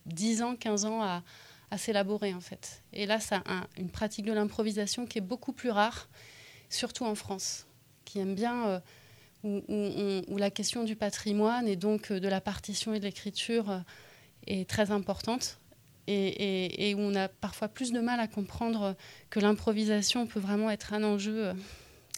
[0.06, 1.23] 10 ans, 15 ans à,
[1.71, 2.84] à s'élaborer en fait.
[2.93, 3.36] Et là, c'est
[3.77, 6.08] une pratique de l'improvisation qui est beaucoup plus rare,
[6.69, 7.67] surtout en France,
[8.06, 8.82] qui aime bien,
[9.45, 13.69] euh, où, la question du patrimoine et donc euh, de la partition et de l'écriture
[13.69, 13.80] euh,
[14.47, 15.60] est très importante.
[16.10, 18.95] Et, où on a parfois plus de mal à comprendre
[19.30, 21.51] que l'improvisation peut vraiment être un enjeu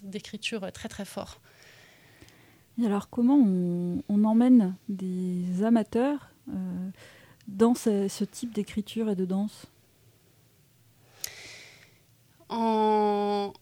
[0.03, 1.41] d'écriture très très fort.
[2.85, 6.29] Alors comment on, emmène des amateurs
[7.49, 9.67] dans ce, type d'écriture et de danse
[12.49, 13.53] en,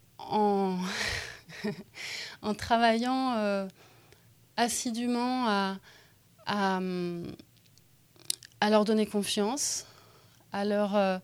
[2.57, 3.67] travaillant euh,
[4.55, 5.77] assidûment à,
[6.45, 6.79] à,
[8.69, 9.85] leur donner confiance,
[10.53, 11.17] à leur euh,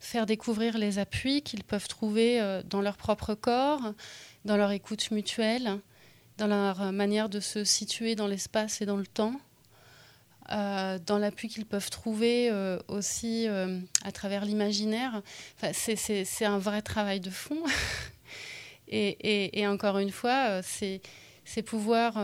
[0.00, 3.92] faire découvrir les appuis qu'ils peuvent trouver euh, dans leur propre corps,
[4.44, 5.78] dans leur écoute mutuelle,
[6.38, 9.38] dans leur manière de se situer dans l'espace et dans le temps.
[10.52, 15.22] Euh, dans l'appui qu'ils peuvent trouver euh, aussi euh, à travers l'imaginaire.
[15.72, 17.62] C'est un vrai travail de fond.
[18.88, 21.00] et, encore une fois, c'est
[21.64, 22.22] pouvoir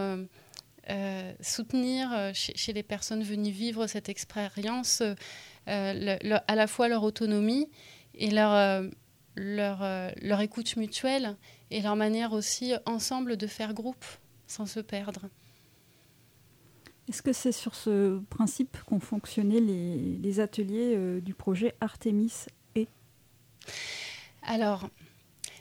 [1.40, 5.02] soutenir chez, les personnes venues vivre cette expérience
[5.66, 7.68] à la fois leur autonomie
[8.14, 8.90] et leur
[10.40, 11.36] écoute mutuelle
[11.70, 14.04] et leur manière aussi ensemble de faire groupe
[14.46, 15.30] sans se perdre.
[17.08, 22.32] Est-ce que c'est sur ce principe qu'ont fonctionné les, ateliers euh, du projet Artemis
[22.74, 22.86] et
[24.42, 24.90] Alors,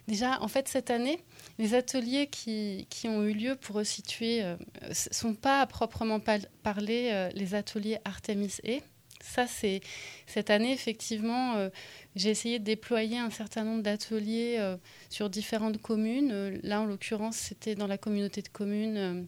[0.10, 1.23] déjà, en fait, cette année,
[1.57, 6.19] les ateliers qui, ont eu lieu pour resituer ne euh, sont pas à proprement
[6.63, 8.83] parler euh, les ateliers Artemis et.
[9.21, 9.81] Ça, c'est
[10.27, 11.69] cette année, effectivement,
[12.15, 14.63] j'ai essayé de déployer un certain nombre d'ateliers
[15.10, 16.60] sur différentes communes.
[16.62, 19.27] Là, en l'occurrence, c'était dans la communauté de communes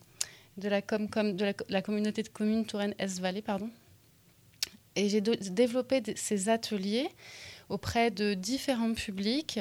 [0.60, 3.43] de la, communauté de communes Touraine-Est-Vallée.
[4.95, 7.08] Et j'ai développé ces ateliers
[7.69, 9.60] auprès de différents publics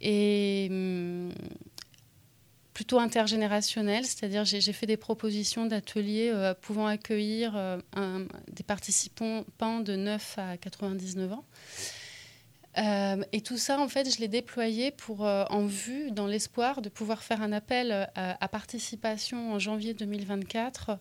[0.00, 1.32] et, hum,
[2.72, 7.52] plutôt intergénérationnel, c'est-à-dire j'ai fait des propositions d'ateliers pouvant accueillir
[8.50, 9.44] des participants
[9.80, 11.44] de 9 à 99 ans.
[12.78, 16.80] Euh, et tout ça, en fait, je l'ai déployé pour, euh, en vue, dans l'espoir
[16.80, 20.98] de pouvoir faire un appel euh, à, participation en janvier 2024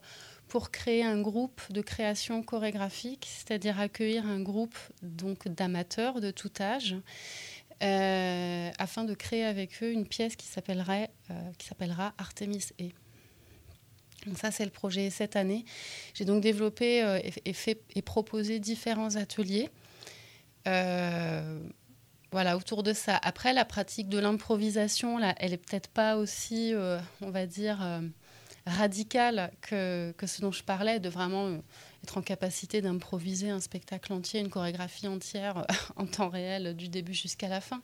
[0.49, 6.51] pour créer un groupe de création chorégraphique, c'est-à-dire accueillir un groupe donc d'amateurs de tout
[6.59, 6.97] âge,
[7.79, 11.09] afin de créer avec eux une pièce qui s'appellerait,
[11.57, 12.93] qui s'appellera Artemis et.
[14.27, 15.65] Donc ça, c'est le projet cette année.
[16.13, 16.99] J'ai donc développé
[17.45, 19.69] et, fait, et proposé différents ateliers
[22.31, 23.19] voilà, autour de ça.
[23.23, 27.99] Après, la pratique de l'improvisation, elle est peut-être pas aussi, euh, on va dire, euh,
[28.65, 31.59] radicale que, que, ce dont je parlais, de vraiment
[32.03, 35.65] être en capacité d'improviser un spectacle entier, une chorégraphie entière
[35.97, 37.81] en temps réel, du début jusqu'à la fin.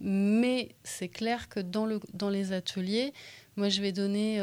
[0.00, 3.12] Mais c'est clair que dans, le, dans les ateliers,
[3.56, 4.40] moi, je vais donner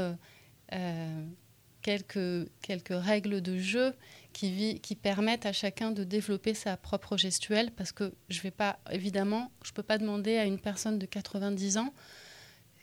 [1.82, 3.94] quelques, quelques règles de jeu
[4.34, 9.52] qui, permettent à chacun de développer sa propre gestuelle, parce que je vais pas, évidemment,
[9.64, 11.94] je ne peux pas demander à une personne de 90 ans,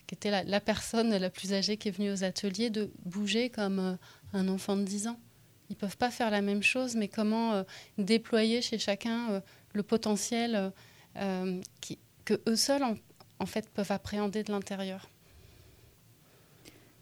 [0.07, 3.79] qui était la, personne la plus âgée qui est venue aux ateliers, de bouger comme
[3.79, 3.97] euh,
[4.33, 5.19] un enfant de 10 ans.
[5.69, 7.63] Ils ne peuvent pas faire la même chose, mais comment euh,
[7.99, 9.41] déployer chez chacun euh,
[9.73, 10.73] le potentiel
[12.25, 12.83] que eux seuls,
[13.39, 15.09] en fait, peuvent appréhender de l'intérieur.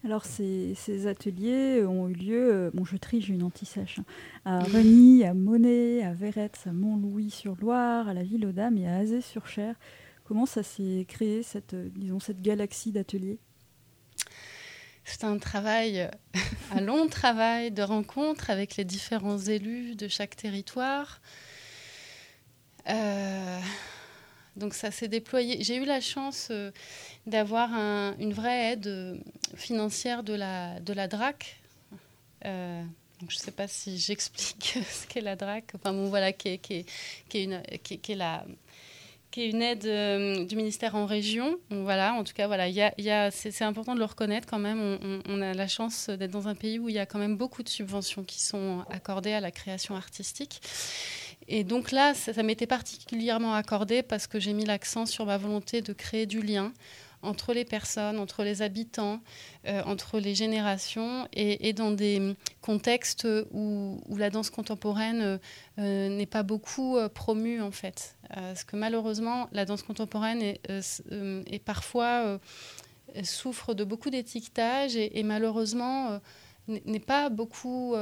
[0.05, 4.05] Alors ces, ateliers ont eu lieu, euh, bon je j'ai une anti-sèche, hein,
[4.45, 8.97] à Reny, à Monet, à Verretz, à Mont-Louis-sur-Loire, à la Ville aux Dames et à
[8.97, 9.77] Azé-sur-Cher.
[10.25, 13.39] Comment ça s'est créé, cette, euh, disons, cette galaxie d'ateliers?
[15.05, 16.11] C'est un travail,
[16.73, 21.23] un long travail de rencontre avec les différents élus de chaque territoire.
[22.91, 23.61] Euh,
[24.57, 25.63] donc ça s'est déployé.
[25.63, 26.71] J'ai eu la chance euh,
[27.27, 27.73] d'avoir
[28.19, 29.17] une vraie aide euh,
[29.57, 31.61] financière de la, de la DRAC.
[32.45, 32.83] Euh,
[33.29, 35.73] je ne sais pas si j'explique ce qu'est la DRAC.
[35.75, 36.85] Enfin bon, voilà, qui est, qui
[37.35, 38.45] est une, qui, est la,
[39.33, 41.57] qui est une aide du ministère en région.
[41.71, 42.67] voilà, en tout cas, voilà,
[43.33, 44.99] c'est important de le reconnaître quand même.
[45.27, 47.65] On a la chance d'être dans un pays où il y a quand même beaucoup
[47.65, 50.61] de subventions qui sont accordées à la création artistique.
[51.49, 55.83] Et donc là, ça, m'était particulièrement accordé parce que j'ai mis l'accent sur ma volonté
[55.83, 56.73] de créer du lien
[57.25, 59.21] entre les personnes, entre les habitants,
[59.67, 65.41] euh, entre les générations, et, dans des contextes où, la danse contemporaine
[65.79, 68.17] euh, n'est pas beaucoup euh, promue en fait.
[68.29, 72.39] parce que malheureusement, la danse contemporaine est, parfois
[73.23, 76.21] souffre de beaucoup d'étiquetage et, et, malheureusement
[76.69, 77.95] n'est pas beaucoup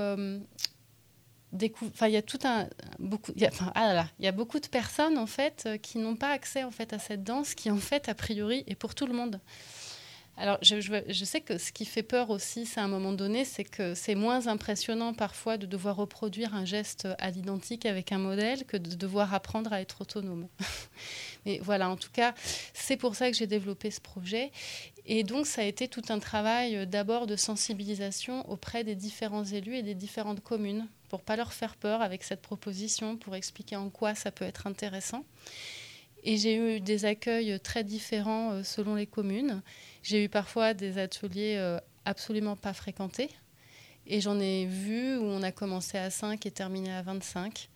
[1.52, 3.32] il y a beaucoup
[3.74, 6.70] ah il y a beaucoup de personnes en fait euh, qui n'ont pas accès en
[6.70, 9.40] fait à cette danse qui en fait a priori est pour tout le monde
[10.38, 13.64] alors je, sais que ce qui fait peur aussi c'est à un moment donné c'est
[13.64, 18.64] que c'est moins impressionnant parfois de devoir reproduire un geste à l'identique avec un modèle
[18.64, 20.48] que de devoir apprendre à être autonome
[21.44, 22.34] mais voilà en tout cas
[22.72, 24.50] c'est pour ça que j'ai développé ce projet
[25.04, 29.44] et donc, ça a été tout un travail euh, d'abord de sensibilisation auprès des différents
[29.44, 33.76] élus et des différentes communes pour pas leur faire peur avec cette proposition, pour expliquer
[33.76, 35.24] en quoi ça peut être intéressant.
[36.24, 39.62] Et j'ai eu des accueils très différents euh, selon les communes.
[40.02, 43.30] J'ai eu parfois des ateliers euh, absolument pas fréquentés.
[44.06, 47.68] Et j'en ai vu où on a commencé à 5 et terminé à 25.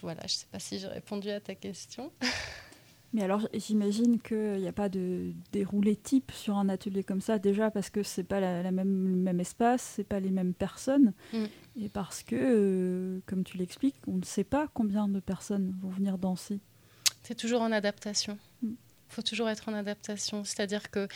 [0.00, 2.12] Voilà, je ne sais pas si j'ai répondu à ta question.
[3.12, 7.38] Mais alors, j'imagine qu'il n'y a pas de déroulé type sur un atelier comme ça,
[7.38, 11.12] déjà parce que c'est pas la, même, le même espace, c'est pas les mêmes personnes,
[11.32, 11.44] mm.
[11.80, 15.90] et parce que, euh, comme tu l'expliques, on ne sait pas combien de personnes vont
[15.90, 16.58] venir danser.
[17.22, 18.36] C'est toujours en adaptation.
[18.62, 18.72] Mm.
[19.14, 20.44] Faut toujours être en adaptation.
[20.44, 21.08] C'est-à-dire que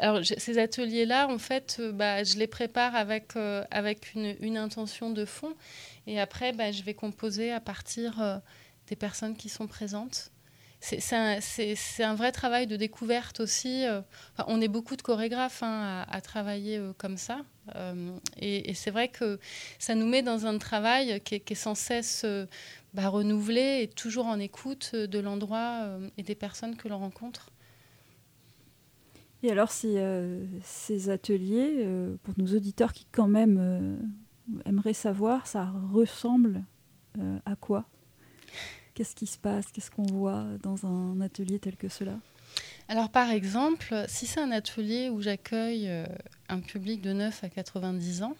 [0.00, 5.10] alors, ces ateliers-là, en fait, euh, bah, je les prépare avec, euh, avec une, intention
[5.10, 5.54] de fond.
[6.06, 8.40] Et après, bah, je vais composer à partir
[8.86, 10.30] des personnes qui sont présentes.
[10.84, 13.86] C'est un, vrai travail de découverte aussi.
[13.86, 14.02] Euh,
[14.46, 17.38] on est beaucoup de chorégraphes hein, à, travailler euh, comme ça.
[17.74, 19.40] Euh, et, c'est vrai que
[19.78, 22.26] ça nous met dans un travail qui est, sans cesse
[22.94, 27.50] bah, renouvelé et toujours en écoute de l'endroit et des personnes que l'on rencontre.
[29.42, 30.02] Et alors, ces,
[30.62, 31.86] ces ateliers,
[32.22, 33.98] pour nos auditeurs qui quand même
[34.64, 36.62] aimeraient savoir, ça ressemble
[37.44, 37.84] à quoi?
[38.94, 39.66] Qu'est-ce qui se passe?
[39.72, 42.18] Qu'est-ce qu'on voit dans un atelier tel que cela?
[42.88, 46.06] Alors par exemple, si c'est un atelier où j'accueille euh,
[46.48, 48.36] un public de 9 à 90 ans,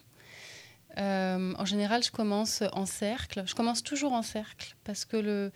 [0.99, 3.43] euh, en général je commence en cercle.
[3.47, 5.53] Je commence toujours en cercle parce que le,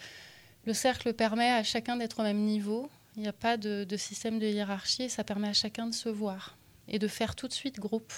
[0.64, 2.90] le cercle permet à chacun d'être au même niveau.
[3.16, 6.08] Il n'y a pas de, système de hiérarchie et ça permet à chacun de se
[6.08, 8.12] voir et de faire tout de suite groupe.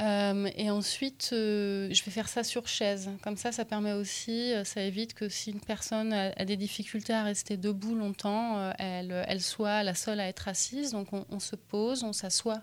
[0.00, 3.10] Euh, et ensuite, euh, je vais faire ça sur chaise.
[3.22, 7.22] Comme ça, ça permet aussi, ça évite que si une personne a, des difficultés à
[7.22, 10.92] rester debout longtemps, elle, soit la seule à être assise.
[10.92, 12.62] Donc on, se pose, on s'assoit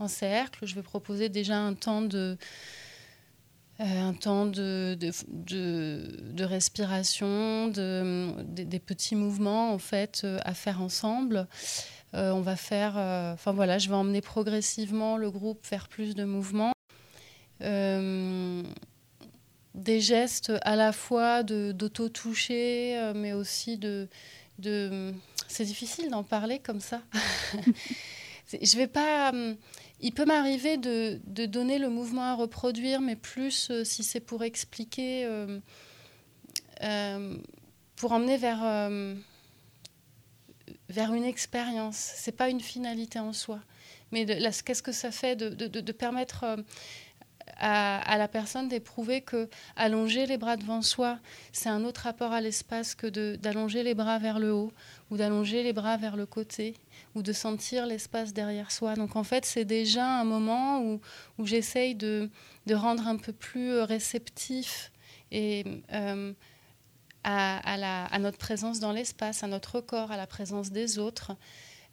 [0.00, 0.66] en cercle.
[0.66, 2.36] Je vais proposer déjà un temps de,
[3.78, 11.46] un temps de, de, de, respiration, des petits mouvements en fait à faire ensemble.
[12.14, 16.14] Euh, on va faire, euh, enfin voilà, je vais emmener progressivement le groupe vers plus
[16.14, 16.72] de mouvements.
[17.62, 18.62] Euh,
[19.74, 24.08] des gestes à la fois d'auto-toucher, mais aussi de.
[24.58, 25.12] de
[25.46, 27.02] c'est difficile d'en parler comme ça.
[28.52, 29.32] je vais pas.
[30.00, 34.42] Il peut m'arriver de, de, donner le mouvement à reproduire, mais plus si c'est pour
[34.42, 35.28] expliquer,
[37.96, 38.64] pour emmener vers
[40.90, 41.96] vers une expérience.
[41.96, 43.60] C'est pas une finalité en soi.
[44.12, 46.56] Mais qu'est-ce que ça fait de, de, permettre euh,
[47.56, 51.18] à, la personne d'éprouver que allonger les bras devant soi,
[51.52, 54.72] c'est un autre rapport à l'espace que d'allonger les bras vers le haut
[55.10, 56.74] ou d'allonger les bras vers le côté?
[57.14, 58.94] Ou de sentir l'espace derrière soi.
[58.94, 61.00] Donc en fait, c'est déjà un moment où,
[61.44, 62.30] j'essaye de,
[62.70, 64.92] rendre un peu plus réceptif
[65.32, 66.32] et euh,
[67.24, 71.32] à, notre présence dans l'espace, à notre corps, à la présence des autres,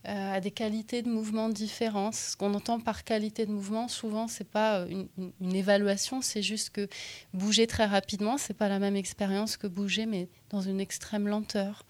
[0.07, 2.13] euh, à des qualités de mouvement différentes.
[2.13, 5.05] Ce qu'on entend par qualité de mouvement, souvent, c'est pas euh,
[5.41, 6.87] une, évaluation, c'est juste que
[7.33, 11.83] bouger très rapidement, c'est pas la même expérience que bouger, mais dans une extrême lenteur.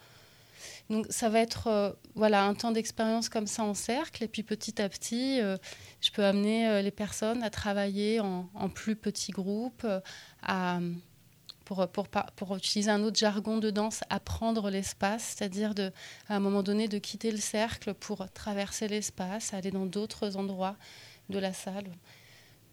[0.89, 4.43] Donc ça va être euh, voilà un temps d'expérience comme ça en cercle et puis
[4.43, 9.85] petit à petit je peux amener les personnes à travailler en, plus petits groupes,
[10.43, 10.79] à,
[11.67, 15.91] pour, pour, pour, utiliser un autre jargon de danse, apprendre l'espace, c'est-à-dire de,
[16.29, 20.77] à un moment donné de quitter le cercle pour traverser l'espace, aller dans d'autres endroits
[21.29, 21.91] de la salle.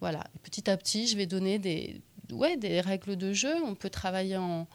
[0.00, 0.24] Voilà.
[0.44, 2.00] petit à petit, je vais donner des,
[2.30, 3.54] ouais, des règles de jeu.
[3.64, 4.66] On peut travailler en,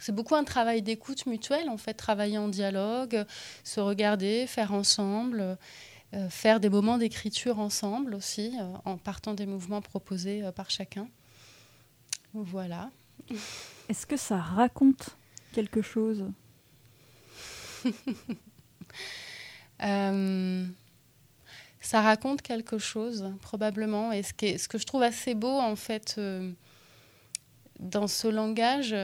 [0.00, 3.24] c'est beaucoup un travail d'écoute mutuelle, en fait, travailler en dialogue,
[3.64, 5.58] se regarder, faire ensemble,
[6.12, 10.68] euh, faire des moments d'écriture ensemble aussi, euh, en partant des mouvements proposés euh, par
[10.68, 11.08] chacun.
[12.34, 12.90] Voilà.
[13.88, 15.16] Est-ce que ça raconte
[15.52, 16.24] quelque chose?
[21.82, 24.12] Ça raconte quelque chose, probablement.
[24.12, 26.20] Et ce, ce, que je trouve assez beau, en fait,
[27.80, 28.94] dans ce langage,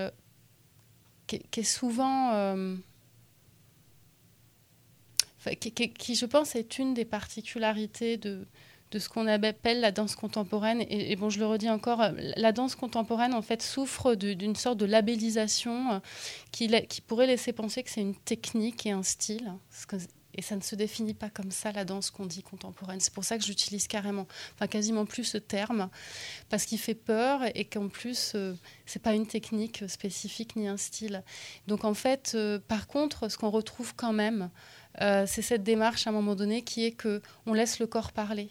[1.27, 2.33] qui, est souvent...
[2.33, 2.77] Euh,
[5.61, 8.47] qui, je pense, est une des particularités de,
[8.91, 10.85] de ce qu'on appelle la danse contemporaine.
[10.89, 14.87] Et, bon, je le redis encore, la danse contemporaine, en fait, souffre d'une sorte de
[14.87, 15.99] labellisation euh,
[16.53, 19.53] qui, qui, pourrait laisser penser que c'est une technique et un style.
[20.37, 23.01] Et ça ne se définit pas comme ça, la danse qu'on dit contemporaine.
[23.01, 25.89] C'est pour ça que j'utilise carrément, enfin quasiment plus ce terme,
[26.49, 30.77] parce qu'il fait peur et qu'en plus, euh, c'est pas une technique spécifique ni un
[30.77, 31.23] style.
[31.67, 34.51] Donc en fait, euh, par contre, ce qu'on retrouve quand même,
[34.99, 38.49] c'est cette démarche à un moment donné qui est que on laisse le corps parler.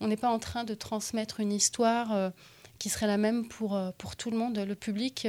[0.00, 2.30] On n'est pas en train de transmettre une histoire euh,
[2.78, 4.58] qui serait la même pour, euh, pour tout le monde.
[4.58, 5.26] Le public,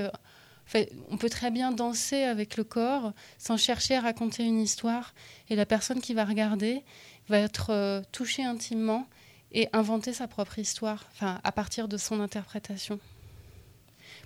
[0.76, 5.14] euh, on peut très bien danser avec le corps sans chercher à raconter une histoire.
[5.50, 6.84] Et la personne qui va regarder
[7.28, 9.08] va être touchée intimement
[9.52, 13.00] et inventer sa propre histoire, enfin, à partir de son interprétation.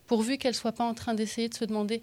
[0.08, 2.02] Pourvu qu'elle soit pas en train d'essayer de se demander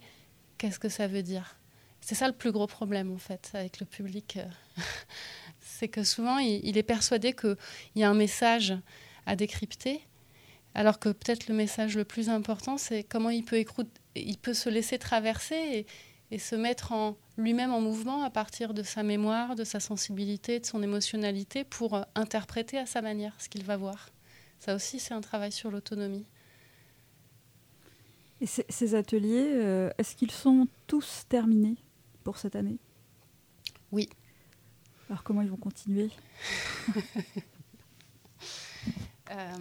[0.58, 1.56] qu'est-ce que ça veut dire.
[2.00, 4.38] C'est ça le plus gros problème, en fait, avec le public
[5.60, 7.56] c'est que souvent, il, est persuadé qu'il
[7.96, 8.74] y a un message
[9.26, 10.00] à décrypter,
[10.76, 13.64] alors que peut-être le message le plus important, c'est comment il peut,
[14.14, 15.86] il peut se laisser traverser
[16.30, 20.60] et, se mettre en lui-même en mouvement à partir de sa mémoire, de sa sensibilité,
[20.60, 24.10] de son émotionnalité, pour euh, interpréter à sa manière ce qu'il va voir.
[24.58, 26.26] Ça aussi, c'est un travail sur l'autonomie.
[28.42, 31.76] Et ces ateliers, euh, est-ce qu'ils sont tous terminés
[32.22, 32.76] pour cette année?
[33.92, 34.10] Oui.
[35.08, 36.10] Alors comment ils vont continuer?
[39.32, 39.58] Euh,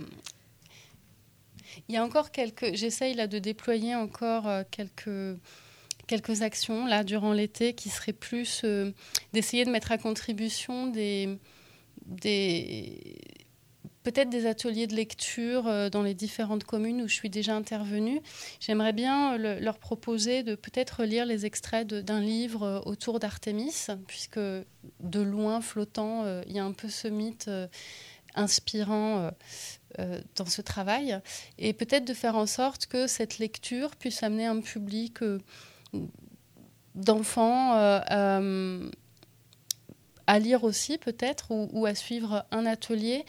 [1.87, 2.75] Il y a encore quelques.
[2.75, 5.39] J'essaye là de déployer encore euh, quelques
[6.07, 8.91] quelques actions là durant l'été qui seraient plus euh,
[9.33, 11.39] d'essayer de mettre à contribution des
[12.05, 13.17] des
[14.03, 18.21] peut-être des ateliers de lecture euh, dans les différentes communes où je suis déjà intervenue.
[18.59, 25.21] J'aimerais bien leur proposer de peut-être lire les extraits d'un livre autour d'Artémis, puisque de
[25.21, 27.49] loin flottant, il y a un peu ce mythe
[28.35, 29.31] inspirant
[30.35, 31.19] dans ce travail,
[31.57, 35.19] et peut-être de faire en sorte que cette lecture puisse amener un public
[36.95, 37.73] d'enfants
[40.27, 43.25] à lire aussi peut-être ou, à suivre un atelier.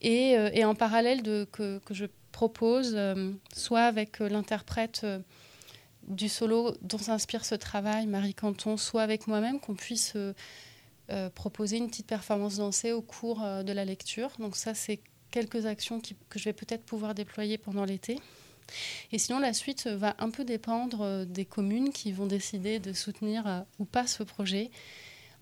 [0.00, 2.98] Et, en parallèle que je propose,
[3.52, 5.06] soit avec l'interprète
[6.06, 10.16] du solo dont s'inspire ce travail, Marie Canton, soit avec moi-même, qu'on puisse
[11.10, 14.30] euh, proposer une petite performance dansée au cours euh, de la lecture.
[14.38, 15.00] Donc ça, c'est
[15.30, 18.18] quelques actions que je vais peut-être pouvoir déployer pendant l'été.
[19.12, 22.94] Et sinon, la suite va un peu dépendre euh, des communes qui vont décider de
[22.94, 24.70] soutenir ou pas ce projet.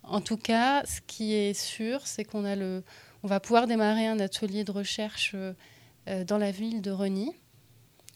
[0.03, 2.83] En tout cas, ce qui est sûr, c'est qu'on a le,
[3.23, 5.37] on va pouvoir démarrer un atelier de recherche
[6.27, 7.31] dans la ville de Reny,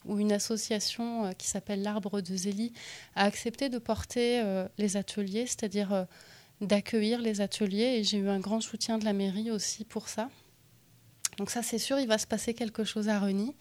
[0.05, 2.73] où une association qui s'appelle l'Arbre de Zélie
[3.15, 4.43] a accepté de porter
[4.79, 6.09] les ateliers, c'est-à-dire
[6.61, 10.31] d'accueillir les ateliers et j'ai eu un grand soutien de la mairie aussi pour ça.
[11.39, 13.55] Donc ça c'est sûr, il va se passer quelque chose à Reny.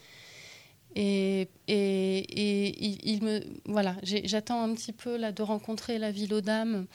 [0.98, 6.40] Et, et, il, me voilà, j'attends un petit peu là de rencontrer la ville aux
[6.40, 6.88] dames,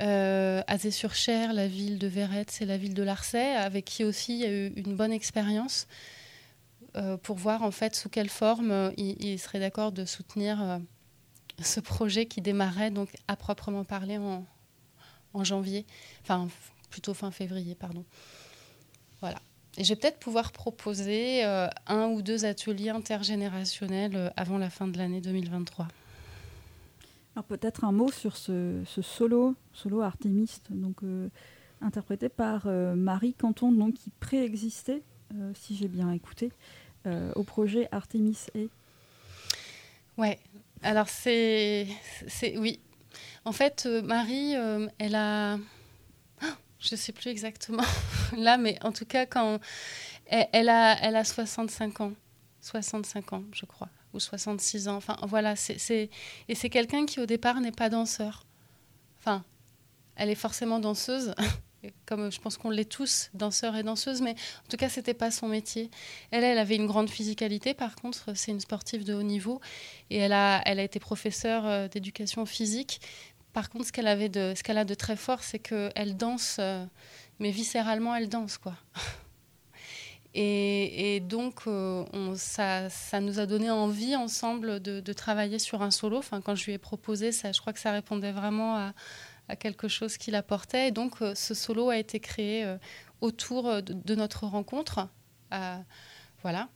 [0.00, 4.40] euh, Azé-sur-Cher, la ville de Véretz et la ville de Larçay, avec qui aussi il
[4.40, 5.86] y a eu une bonne expérience
[6.96, 10.78] euh, pour voir en fait sous quelle forme euh, il, serait d'accord de soutenir euh,
[11.62, 14.44] ce projet qui démarrait donc à proprement parler en,
[15.34, 15.86] en janvier,
[16.22, 16.48] enfin
[16.90, 18.04] plutôt fin février, pardon.
[19.20, 19.40] Voilà.
[19.76, 24.68] Et je vais peut-être pouvoir proposer euh, un ou deux ateliers intergénérationnels euh, avant la
[24.68, 25.86] fin de l'année 2023.
[27.36, 31.28] Alors peut-être un mot sur ce, solo, solo artémiste, donc euh,
[31.80, 35.02] interprété par Marie Canton, donc qui préexistait,
[35.54, 36.50] si j'ai bien écouté,
[37.36, 38.68] au projet Artemis et.
[40.18, 40.38] Ouais.
[40.82, 41.86] Alors c'est,
[42.26, 42.80] c'est oui,
[43.44, 45.58] en fait, euh, Marie, euh, elle a.
[46.78, 47.84] je ne sais plus exactement
[48.36, 49.60] là, mais en tout cas, quand.
[50.26, 52.12] Elle, a, elle a 65 ans.
[52.60, 53.88] 65 ans, je crois.
[54.14, 54.96] Ou 66 ans.
[54.96, 55.54] Enfin, voilà.
[55.78, 58.46] Et c'est quelqu'un qui, au départ, n'est pas danseur.
[59.18, 59.44] Enfin,
[60.14, 61.34] elle est forcément danseuse.
[62.06, 65.30] comme je pense qu'on l'est tous, danseurs et danseuses, mais en tout cas, c'était pas
[65.30, 65.90] son métier.
[66.30, 69.60] Elle, elle avait une grande physicalité, par contre, c'est une sportive de haut niveau,
[70.10, 73.00] et elle a, elle a été professeure euh, d'éducation physique.
[73.52, 76.56] Par contre, ce qu'elle avait de, ce qu'elle a de très fort, c'est qu'elle danse,
[76.60, 76.84] euh,
[77.38, 78.74] mais viscéralement, elle danse, quoi.
[80.34, 82.04] Et, donc, euh,
[82.36, 86.18] ça, ça, nous a donné envie ensemble de, travailler sur un solo.
[86.18, 89.88] Enfin, quand je lui ai proposé ça, je crois que ça répondait vraiment à, quelque
[89.88, 90.88] chose qu'il apportait.
[90.88, 92.76] Et donc, euh, ce solo a été créé
[93.20, 95.08] autour de, notre rencontre.
[96.42, 96.68] voilà.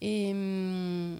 [0.00, 1.18] Et hum,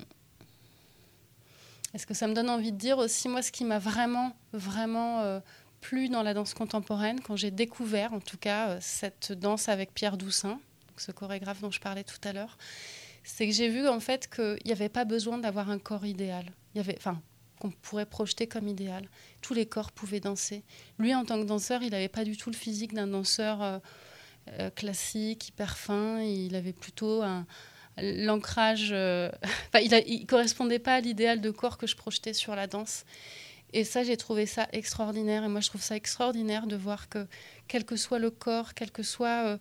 [1.95, 5.41] est-ce que ça me donne envie de dire aussi, moi, ce qui m'a vraiment, vraiment
[5.81, 10.17] plu dans la danse contemporaine, quand j'ai découvert, en tout cas, cette danse avec Pierre
[10.17, 10.61] Doussin,
[10.97, 12.57] ce chorégraphe dont je parlais tout à l'heure,
[13.25, 16.45] c'est que j'ai vu en fait qu'il n'y avait pas besoin d'avoir un corps idéal.
[16.75, 16.99] Il avait,
[17.59, 19.09] qu'on pourrait projeter comme idéal.
[19.41, 20.65] Tous les corps pouvaient danser.
[20.99, 23.79] Lui, en tant que danseur, il n'avait pas du tout le physique d'un danseur euh,
[24.59, 26.21] euh, classique, hyper fin.
[26.23, 27.47] Il avait plutôt un,
[27.99, 28.91] l'ancrage.
[28.93, 29.31] Euh,
[29.81, 33.05] il ne correspondait pas à l'idéal de corps que je projetais sur la danse.
[33.73, 35.45] Et ça, j'ai trouvé ça extraordinaire.
[35.45, 37.27] Et moi, je trouve ça extraordinaire de voir que,
[37.69, 39.59] quel que soit le corps, quelles que soient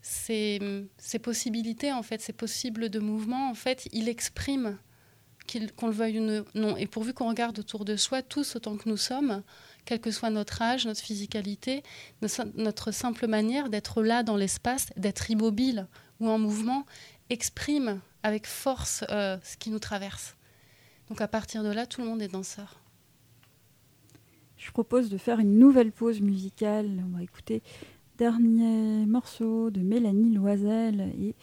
[0.00, 4.78] ses, ses, possibilités, en fait, ses possibles de mouvement, en fait, il exprime
[5.76, 6.76] qu'on le veuille ou non.
[6.76, 9.42] Et pourvu qu'on regarde autour de soi, tous autant que nous sommes,
[9.84, 11.82] quel que soit notre âge, notre physicalité,
[12.54, 15.86] notre simple manière d'être là dans l'espace, d'être immobile
[16.20, 16.86] ou en mouvement,
[17.30, 20.36] exprime avec force euh, ce qui nous traverse.
[21.08, 22.80] Donc à partir de là, tout le monde est danseur.
[24.56, 27.02] Je propose de faire une nouvelle pause musicale.
[27.04, 27.62] On va écouter
[28.16, 31.34] dernier morceau de Mélanie Loisel et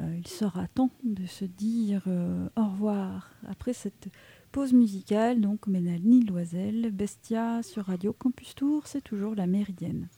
[0.00, 4.08] euh, il sera temps de se dire euh, au revoir après cette
[4.52, 5.40] pause musicale.
[5.40, 10.08] Donc Mélanie Loisel, Bestia sur Radio Campus Tour, c'est toujours la méridienne.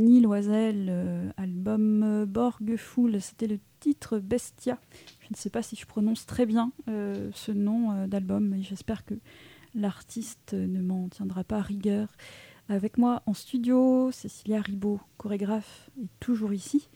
[0.00, 4.78] Mélanie Loisel, euh, album euh, Borg Fool, c'était le titre Bestia.
[5.20, 9.04] Je ne sais pas si je prononce très bien euh, ce nom d'album, mais j'espère
[9.04, 9.12] que
[9.74, 12.08] l'artiste ne m'en tiendra pas rigueur.
[12.70, 16.88] Avec moi en studio, Cécilia Ribaud, chorégraphe, est toujours ici.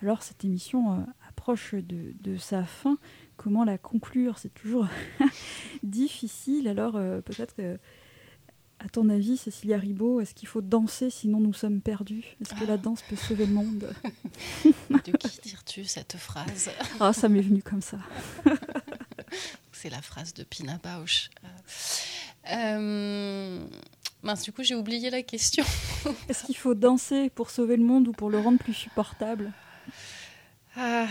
[0.00, 2.98] Alors cette émission approche de, de, sa fin.
[3.36, 4.38] Comment la conclure?
[4.38, 4.86] C'est toujours
[5.82, 6.68] difficile.
[6.68, 7.78] Alors peut-être que
[8.84, 12.24] à ton avis, Cécilia Ribaud, est-ce qu'il faut danser sinon nous sommes perdus?
[12.42, 13.94] Est-ce que la danse peut sauver le monde?
[14.90, 16.70] De qui tires-tu cette phrase?
[17.00, 17.98] Ah, ça m'est venu comme ça.
[19.72, 21.30] C'est la phrase de Pina Bausch.
[22.50, 23.64] Euh...
[24.22, 25.64] Mince, du coup, j'ai oublié la question.
[26.28, 29.52] Est-ce qu'il faut danser pour sauver le monde ou pour le rendre plus supportable?
[30.76, 31.08] Ah.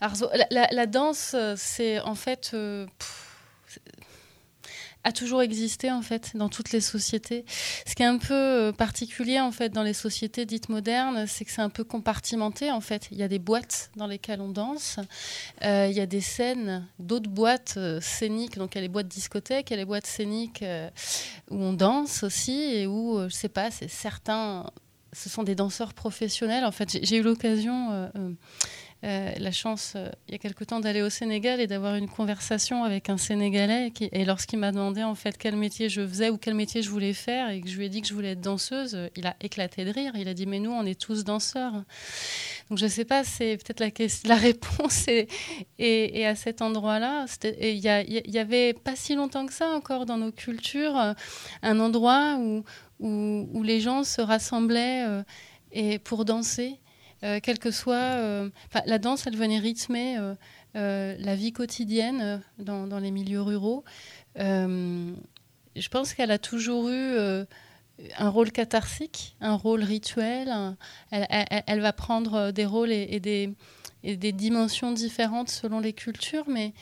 [0.00, 0.16] Alors,
[0.50, 2.52] la, la, danse, c'est en fait.
[2.54, 2.86] Euh,
[5.04, 7.44] a toujours existé en fait dans toutes les sociétés.
[7.86, 11.44] Ce qui est un peu euh, particulier en fait dans les sociétés dites modernes, c'est
[11.44, 13.08] que c'est un peu compartimenté en fait.
[13.10, 14.98] Il y a des boîtes dans lesquelles on danse,
[15.64, 18.58] euh, il y a des scènes, d'autres boîtes euh, scéniques.
[18.58, 20.64] Donc il y a les boîtes discothèques, il y a les boîtes scéniques
[21.50, 24.70] où on danse aussi et où je sais pas, c'est certains,
[25.12, 26.64] ce sont des danseurs professionnels.
[26.64, 28.10] En fait, j'ai eu l'occasion
[29.02, 32.08] euh, la chance, euh, il y a quelque temps, d'aller au Sénégal et d'avoir une
[32.08, 33.92] conversation avec un Sénégalais.
[33.98, 37.14] et lorsqu'il m'a demandé en fait quel métier je faisais ou quel métier je voulais
[37.14, 39.36] faire et que je lui ai dit que je voulais être danseuse, euh, il a
[39.40, 40.12] éclaté de rire.
[40.16, 41.72] Il a dit mais nous, on est tous danseurs.
[42.68, 43.80] Donc je ne sais pas, c'est peut-être
[44.26, 45.06] la, réponse.
[45.78, 47.24] Et, à cet endroit-là,
[47.60, 51.14] il y, avait pas si longtemps que ça encore dans nos cultures
[51.62, 52.38] un endroit
[52.98, 55.22] où les gens se rassemblaient
[55.72, 56.79] et pour danser.
[57.22, 57.96] Euh, quelle que soit.
[57.96, 58.48] Euh,
[58.86, 60.16] la danse, elle venait rythmer
[60.76, 63.84] euh, la vie quotidienne dans, les milieux ruraux.
[64.36, 67.16] je pense qu'elle a toujours eu
[68.18, 70.52] un rôle catharsique, un rôle rituel.
[71.10, 73.52] elle, va prendre des rôles et, des,
[74.02, 76.72] des, dimensions différentes selon les cultures, mais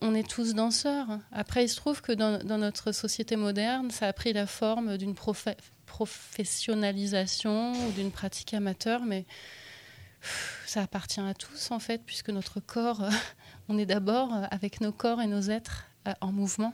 [0.00, 1.18] on, est tous danseurs.
[1.30, 5.14] Après, il se trouve que dans, notre société moderne, ça a pris la forme d'une
[5.86, 9.26] professionnalisation ou d'une pratique amateur, mais
[10.66, 13.02] ça appartient à tous en fait, puisque notre corps,
[13.68, 16.72] on est d'abord avec nos corps et nos êtres euh, en mouvement.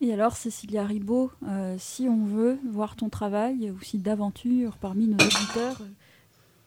[0.00, 5.06] Et alors, Cécilia Ribaud, euh, si on veut voir ton travail, ou si d'aventure parmi
[5.06, 5.80] nos auditeurs,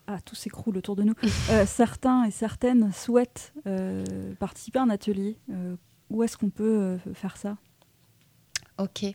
[0.07, 1.15] ah, tout s'écroule autour de nous,
[1.65, 3.53] certains et certaines souhaitent
[4.39, 5.37] participer à un atelier,
[6.09, 7.57] où est-ce qu'on peut faire ça?
[8.77, 9.03] Ok.
[9.03, 9.11] Euh,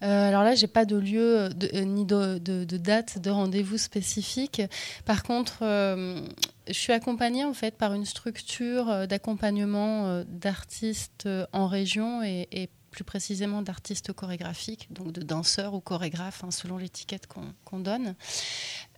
[0.00, 4.62] alors là, j'ai pas de lieu de, euh, ni de, de, date de rendez-vous spécifique.
[5.04, 6.20] Par contre, euh,
[6.68, 13.60] je suis accompagnée en fait par une structure d'accompagnement d'artistes en région et, plus précisément
[13.60, 18.14] d'artistes chorégraphiques, donc de danseurs ou chorégraphes, hein, selon l'étiquette qu'on donne,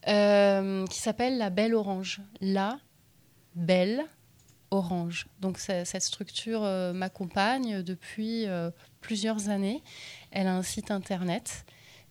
[0.05, 2.21] qui s'appelle La Belle Orange.
[2.41, 2.79] La
[3.55, 4.05] Belle
[4.71, 5.27] Orange.
[5.41, 6.63] Donc cette structure
[6.95, 8.47] m'accompagne depuis
[9.01, 9.83] plusieurs années.
[10.31, 11.65] Elle a un site internet.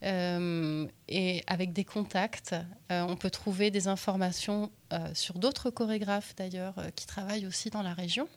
[0.03, 2.55] Euh, et avec des contacts,
[2.91, 7.81] euh, on peut trouver des informations euh, sur d'autres chorégraphes d'ailleurs qui travaillent aussi dans
[7.81, 8.27] la région.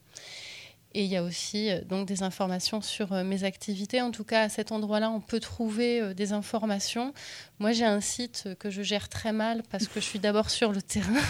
[0.92, 4.02] Et il y a aussi donc des informations sur mes activités.
[4.02, 7.14] En tout cas, à cet endroit-là, on peut trouver des informations.
[7.60, 10.72] Moi, j'ai un site que je gère très mal parce que je suis d'abord sur
[10.72, 11.22] le terrain.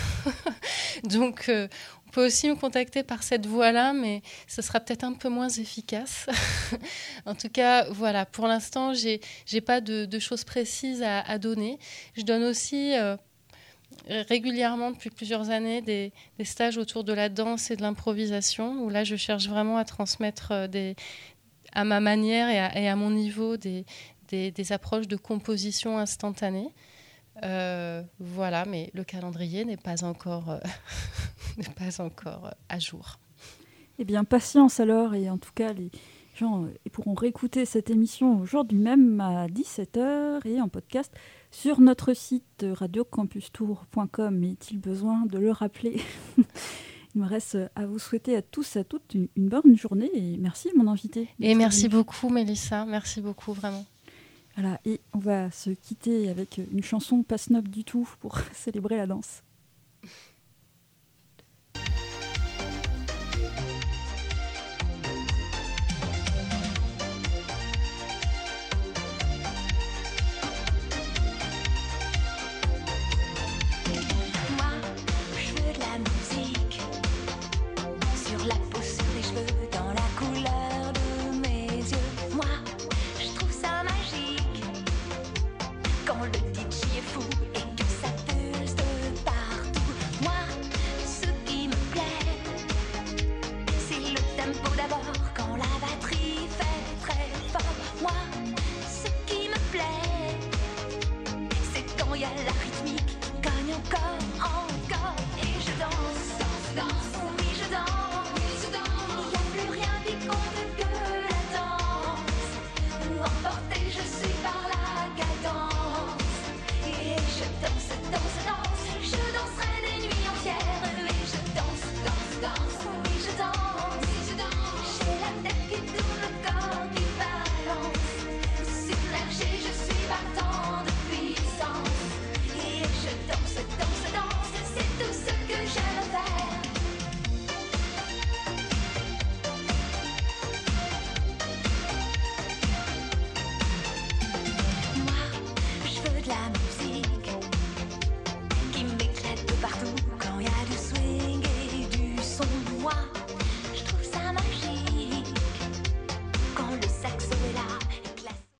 [1.04, 1.50] donc,
[2.11, 5.48] on peut aussi me contacter par cette voie-là, mais ce sera peut-être un peu moins
[5.48, 6.26] efficace.
[7.24, 9.20] en tout cas, voilà, pour l'instant, je
[9.52, 11.78] n'ai pas de, choses précises à, donner.
[12.16, 13.16] Je donne aussi euh,
[14.09, 16.12] régulièrement, depuis plusieurs années, des,
[16.44, 20.53] stages autour de la danse et de l'improvisation, où là, je cherche vraiment à transmettre
[20.53, 20.94] euh,
[21.72, 23.84] à ma manière et à, mon niveau des,
[24.70, 26.68] approches de composition instantanée.
[27.44, 30.59] Euh, voilà, mais le calendrier n'est pas encore, euh,
[31.57, 33.18] n'est pas encore euh, à jour.
[33.98, 35.90] Eh bien, patience alors, et en tout cas, les
[36.34, 41.12] gens pourront réécouter cette émission aujourd'hui même à 17h et en podcast
[41.51, 44.44] sur notre site radiocampustour.com.
[44.44, 46.01] Est-il besoin de le rappeler
[47.14, 50.11] Il me reste à vous souhaiter à tous et à toutes une, une bonne journée
[50.14, 51.28] et merci mon invité.
[51.40, 53.84] Et merci beaucoup Mélissa, merci beaucoup vraiment.
[54.57, 58.96] Voilà, et on va se quitter avec une chanson pas snob du tout pour célébrer
[58.96, 59.42] la danse.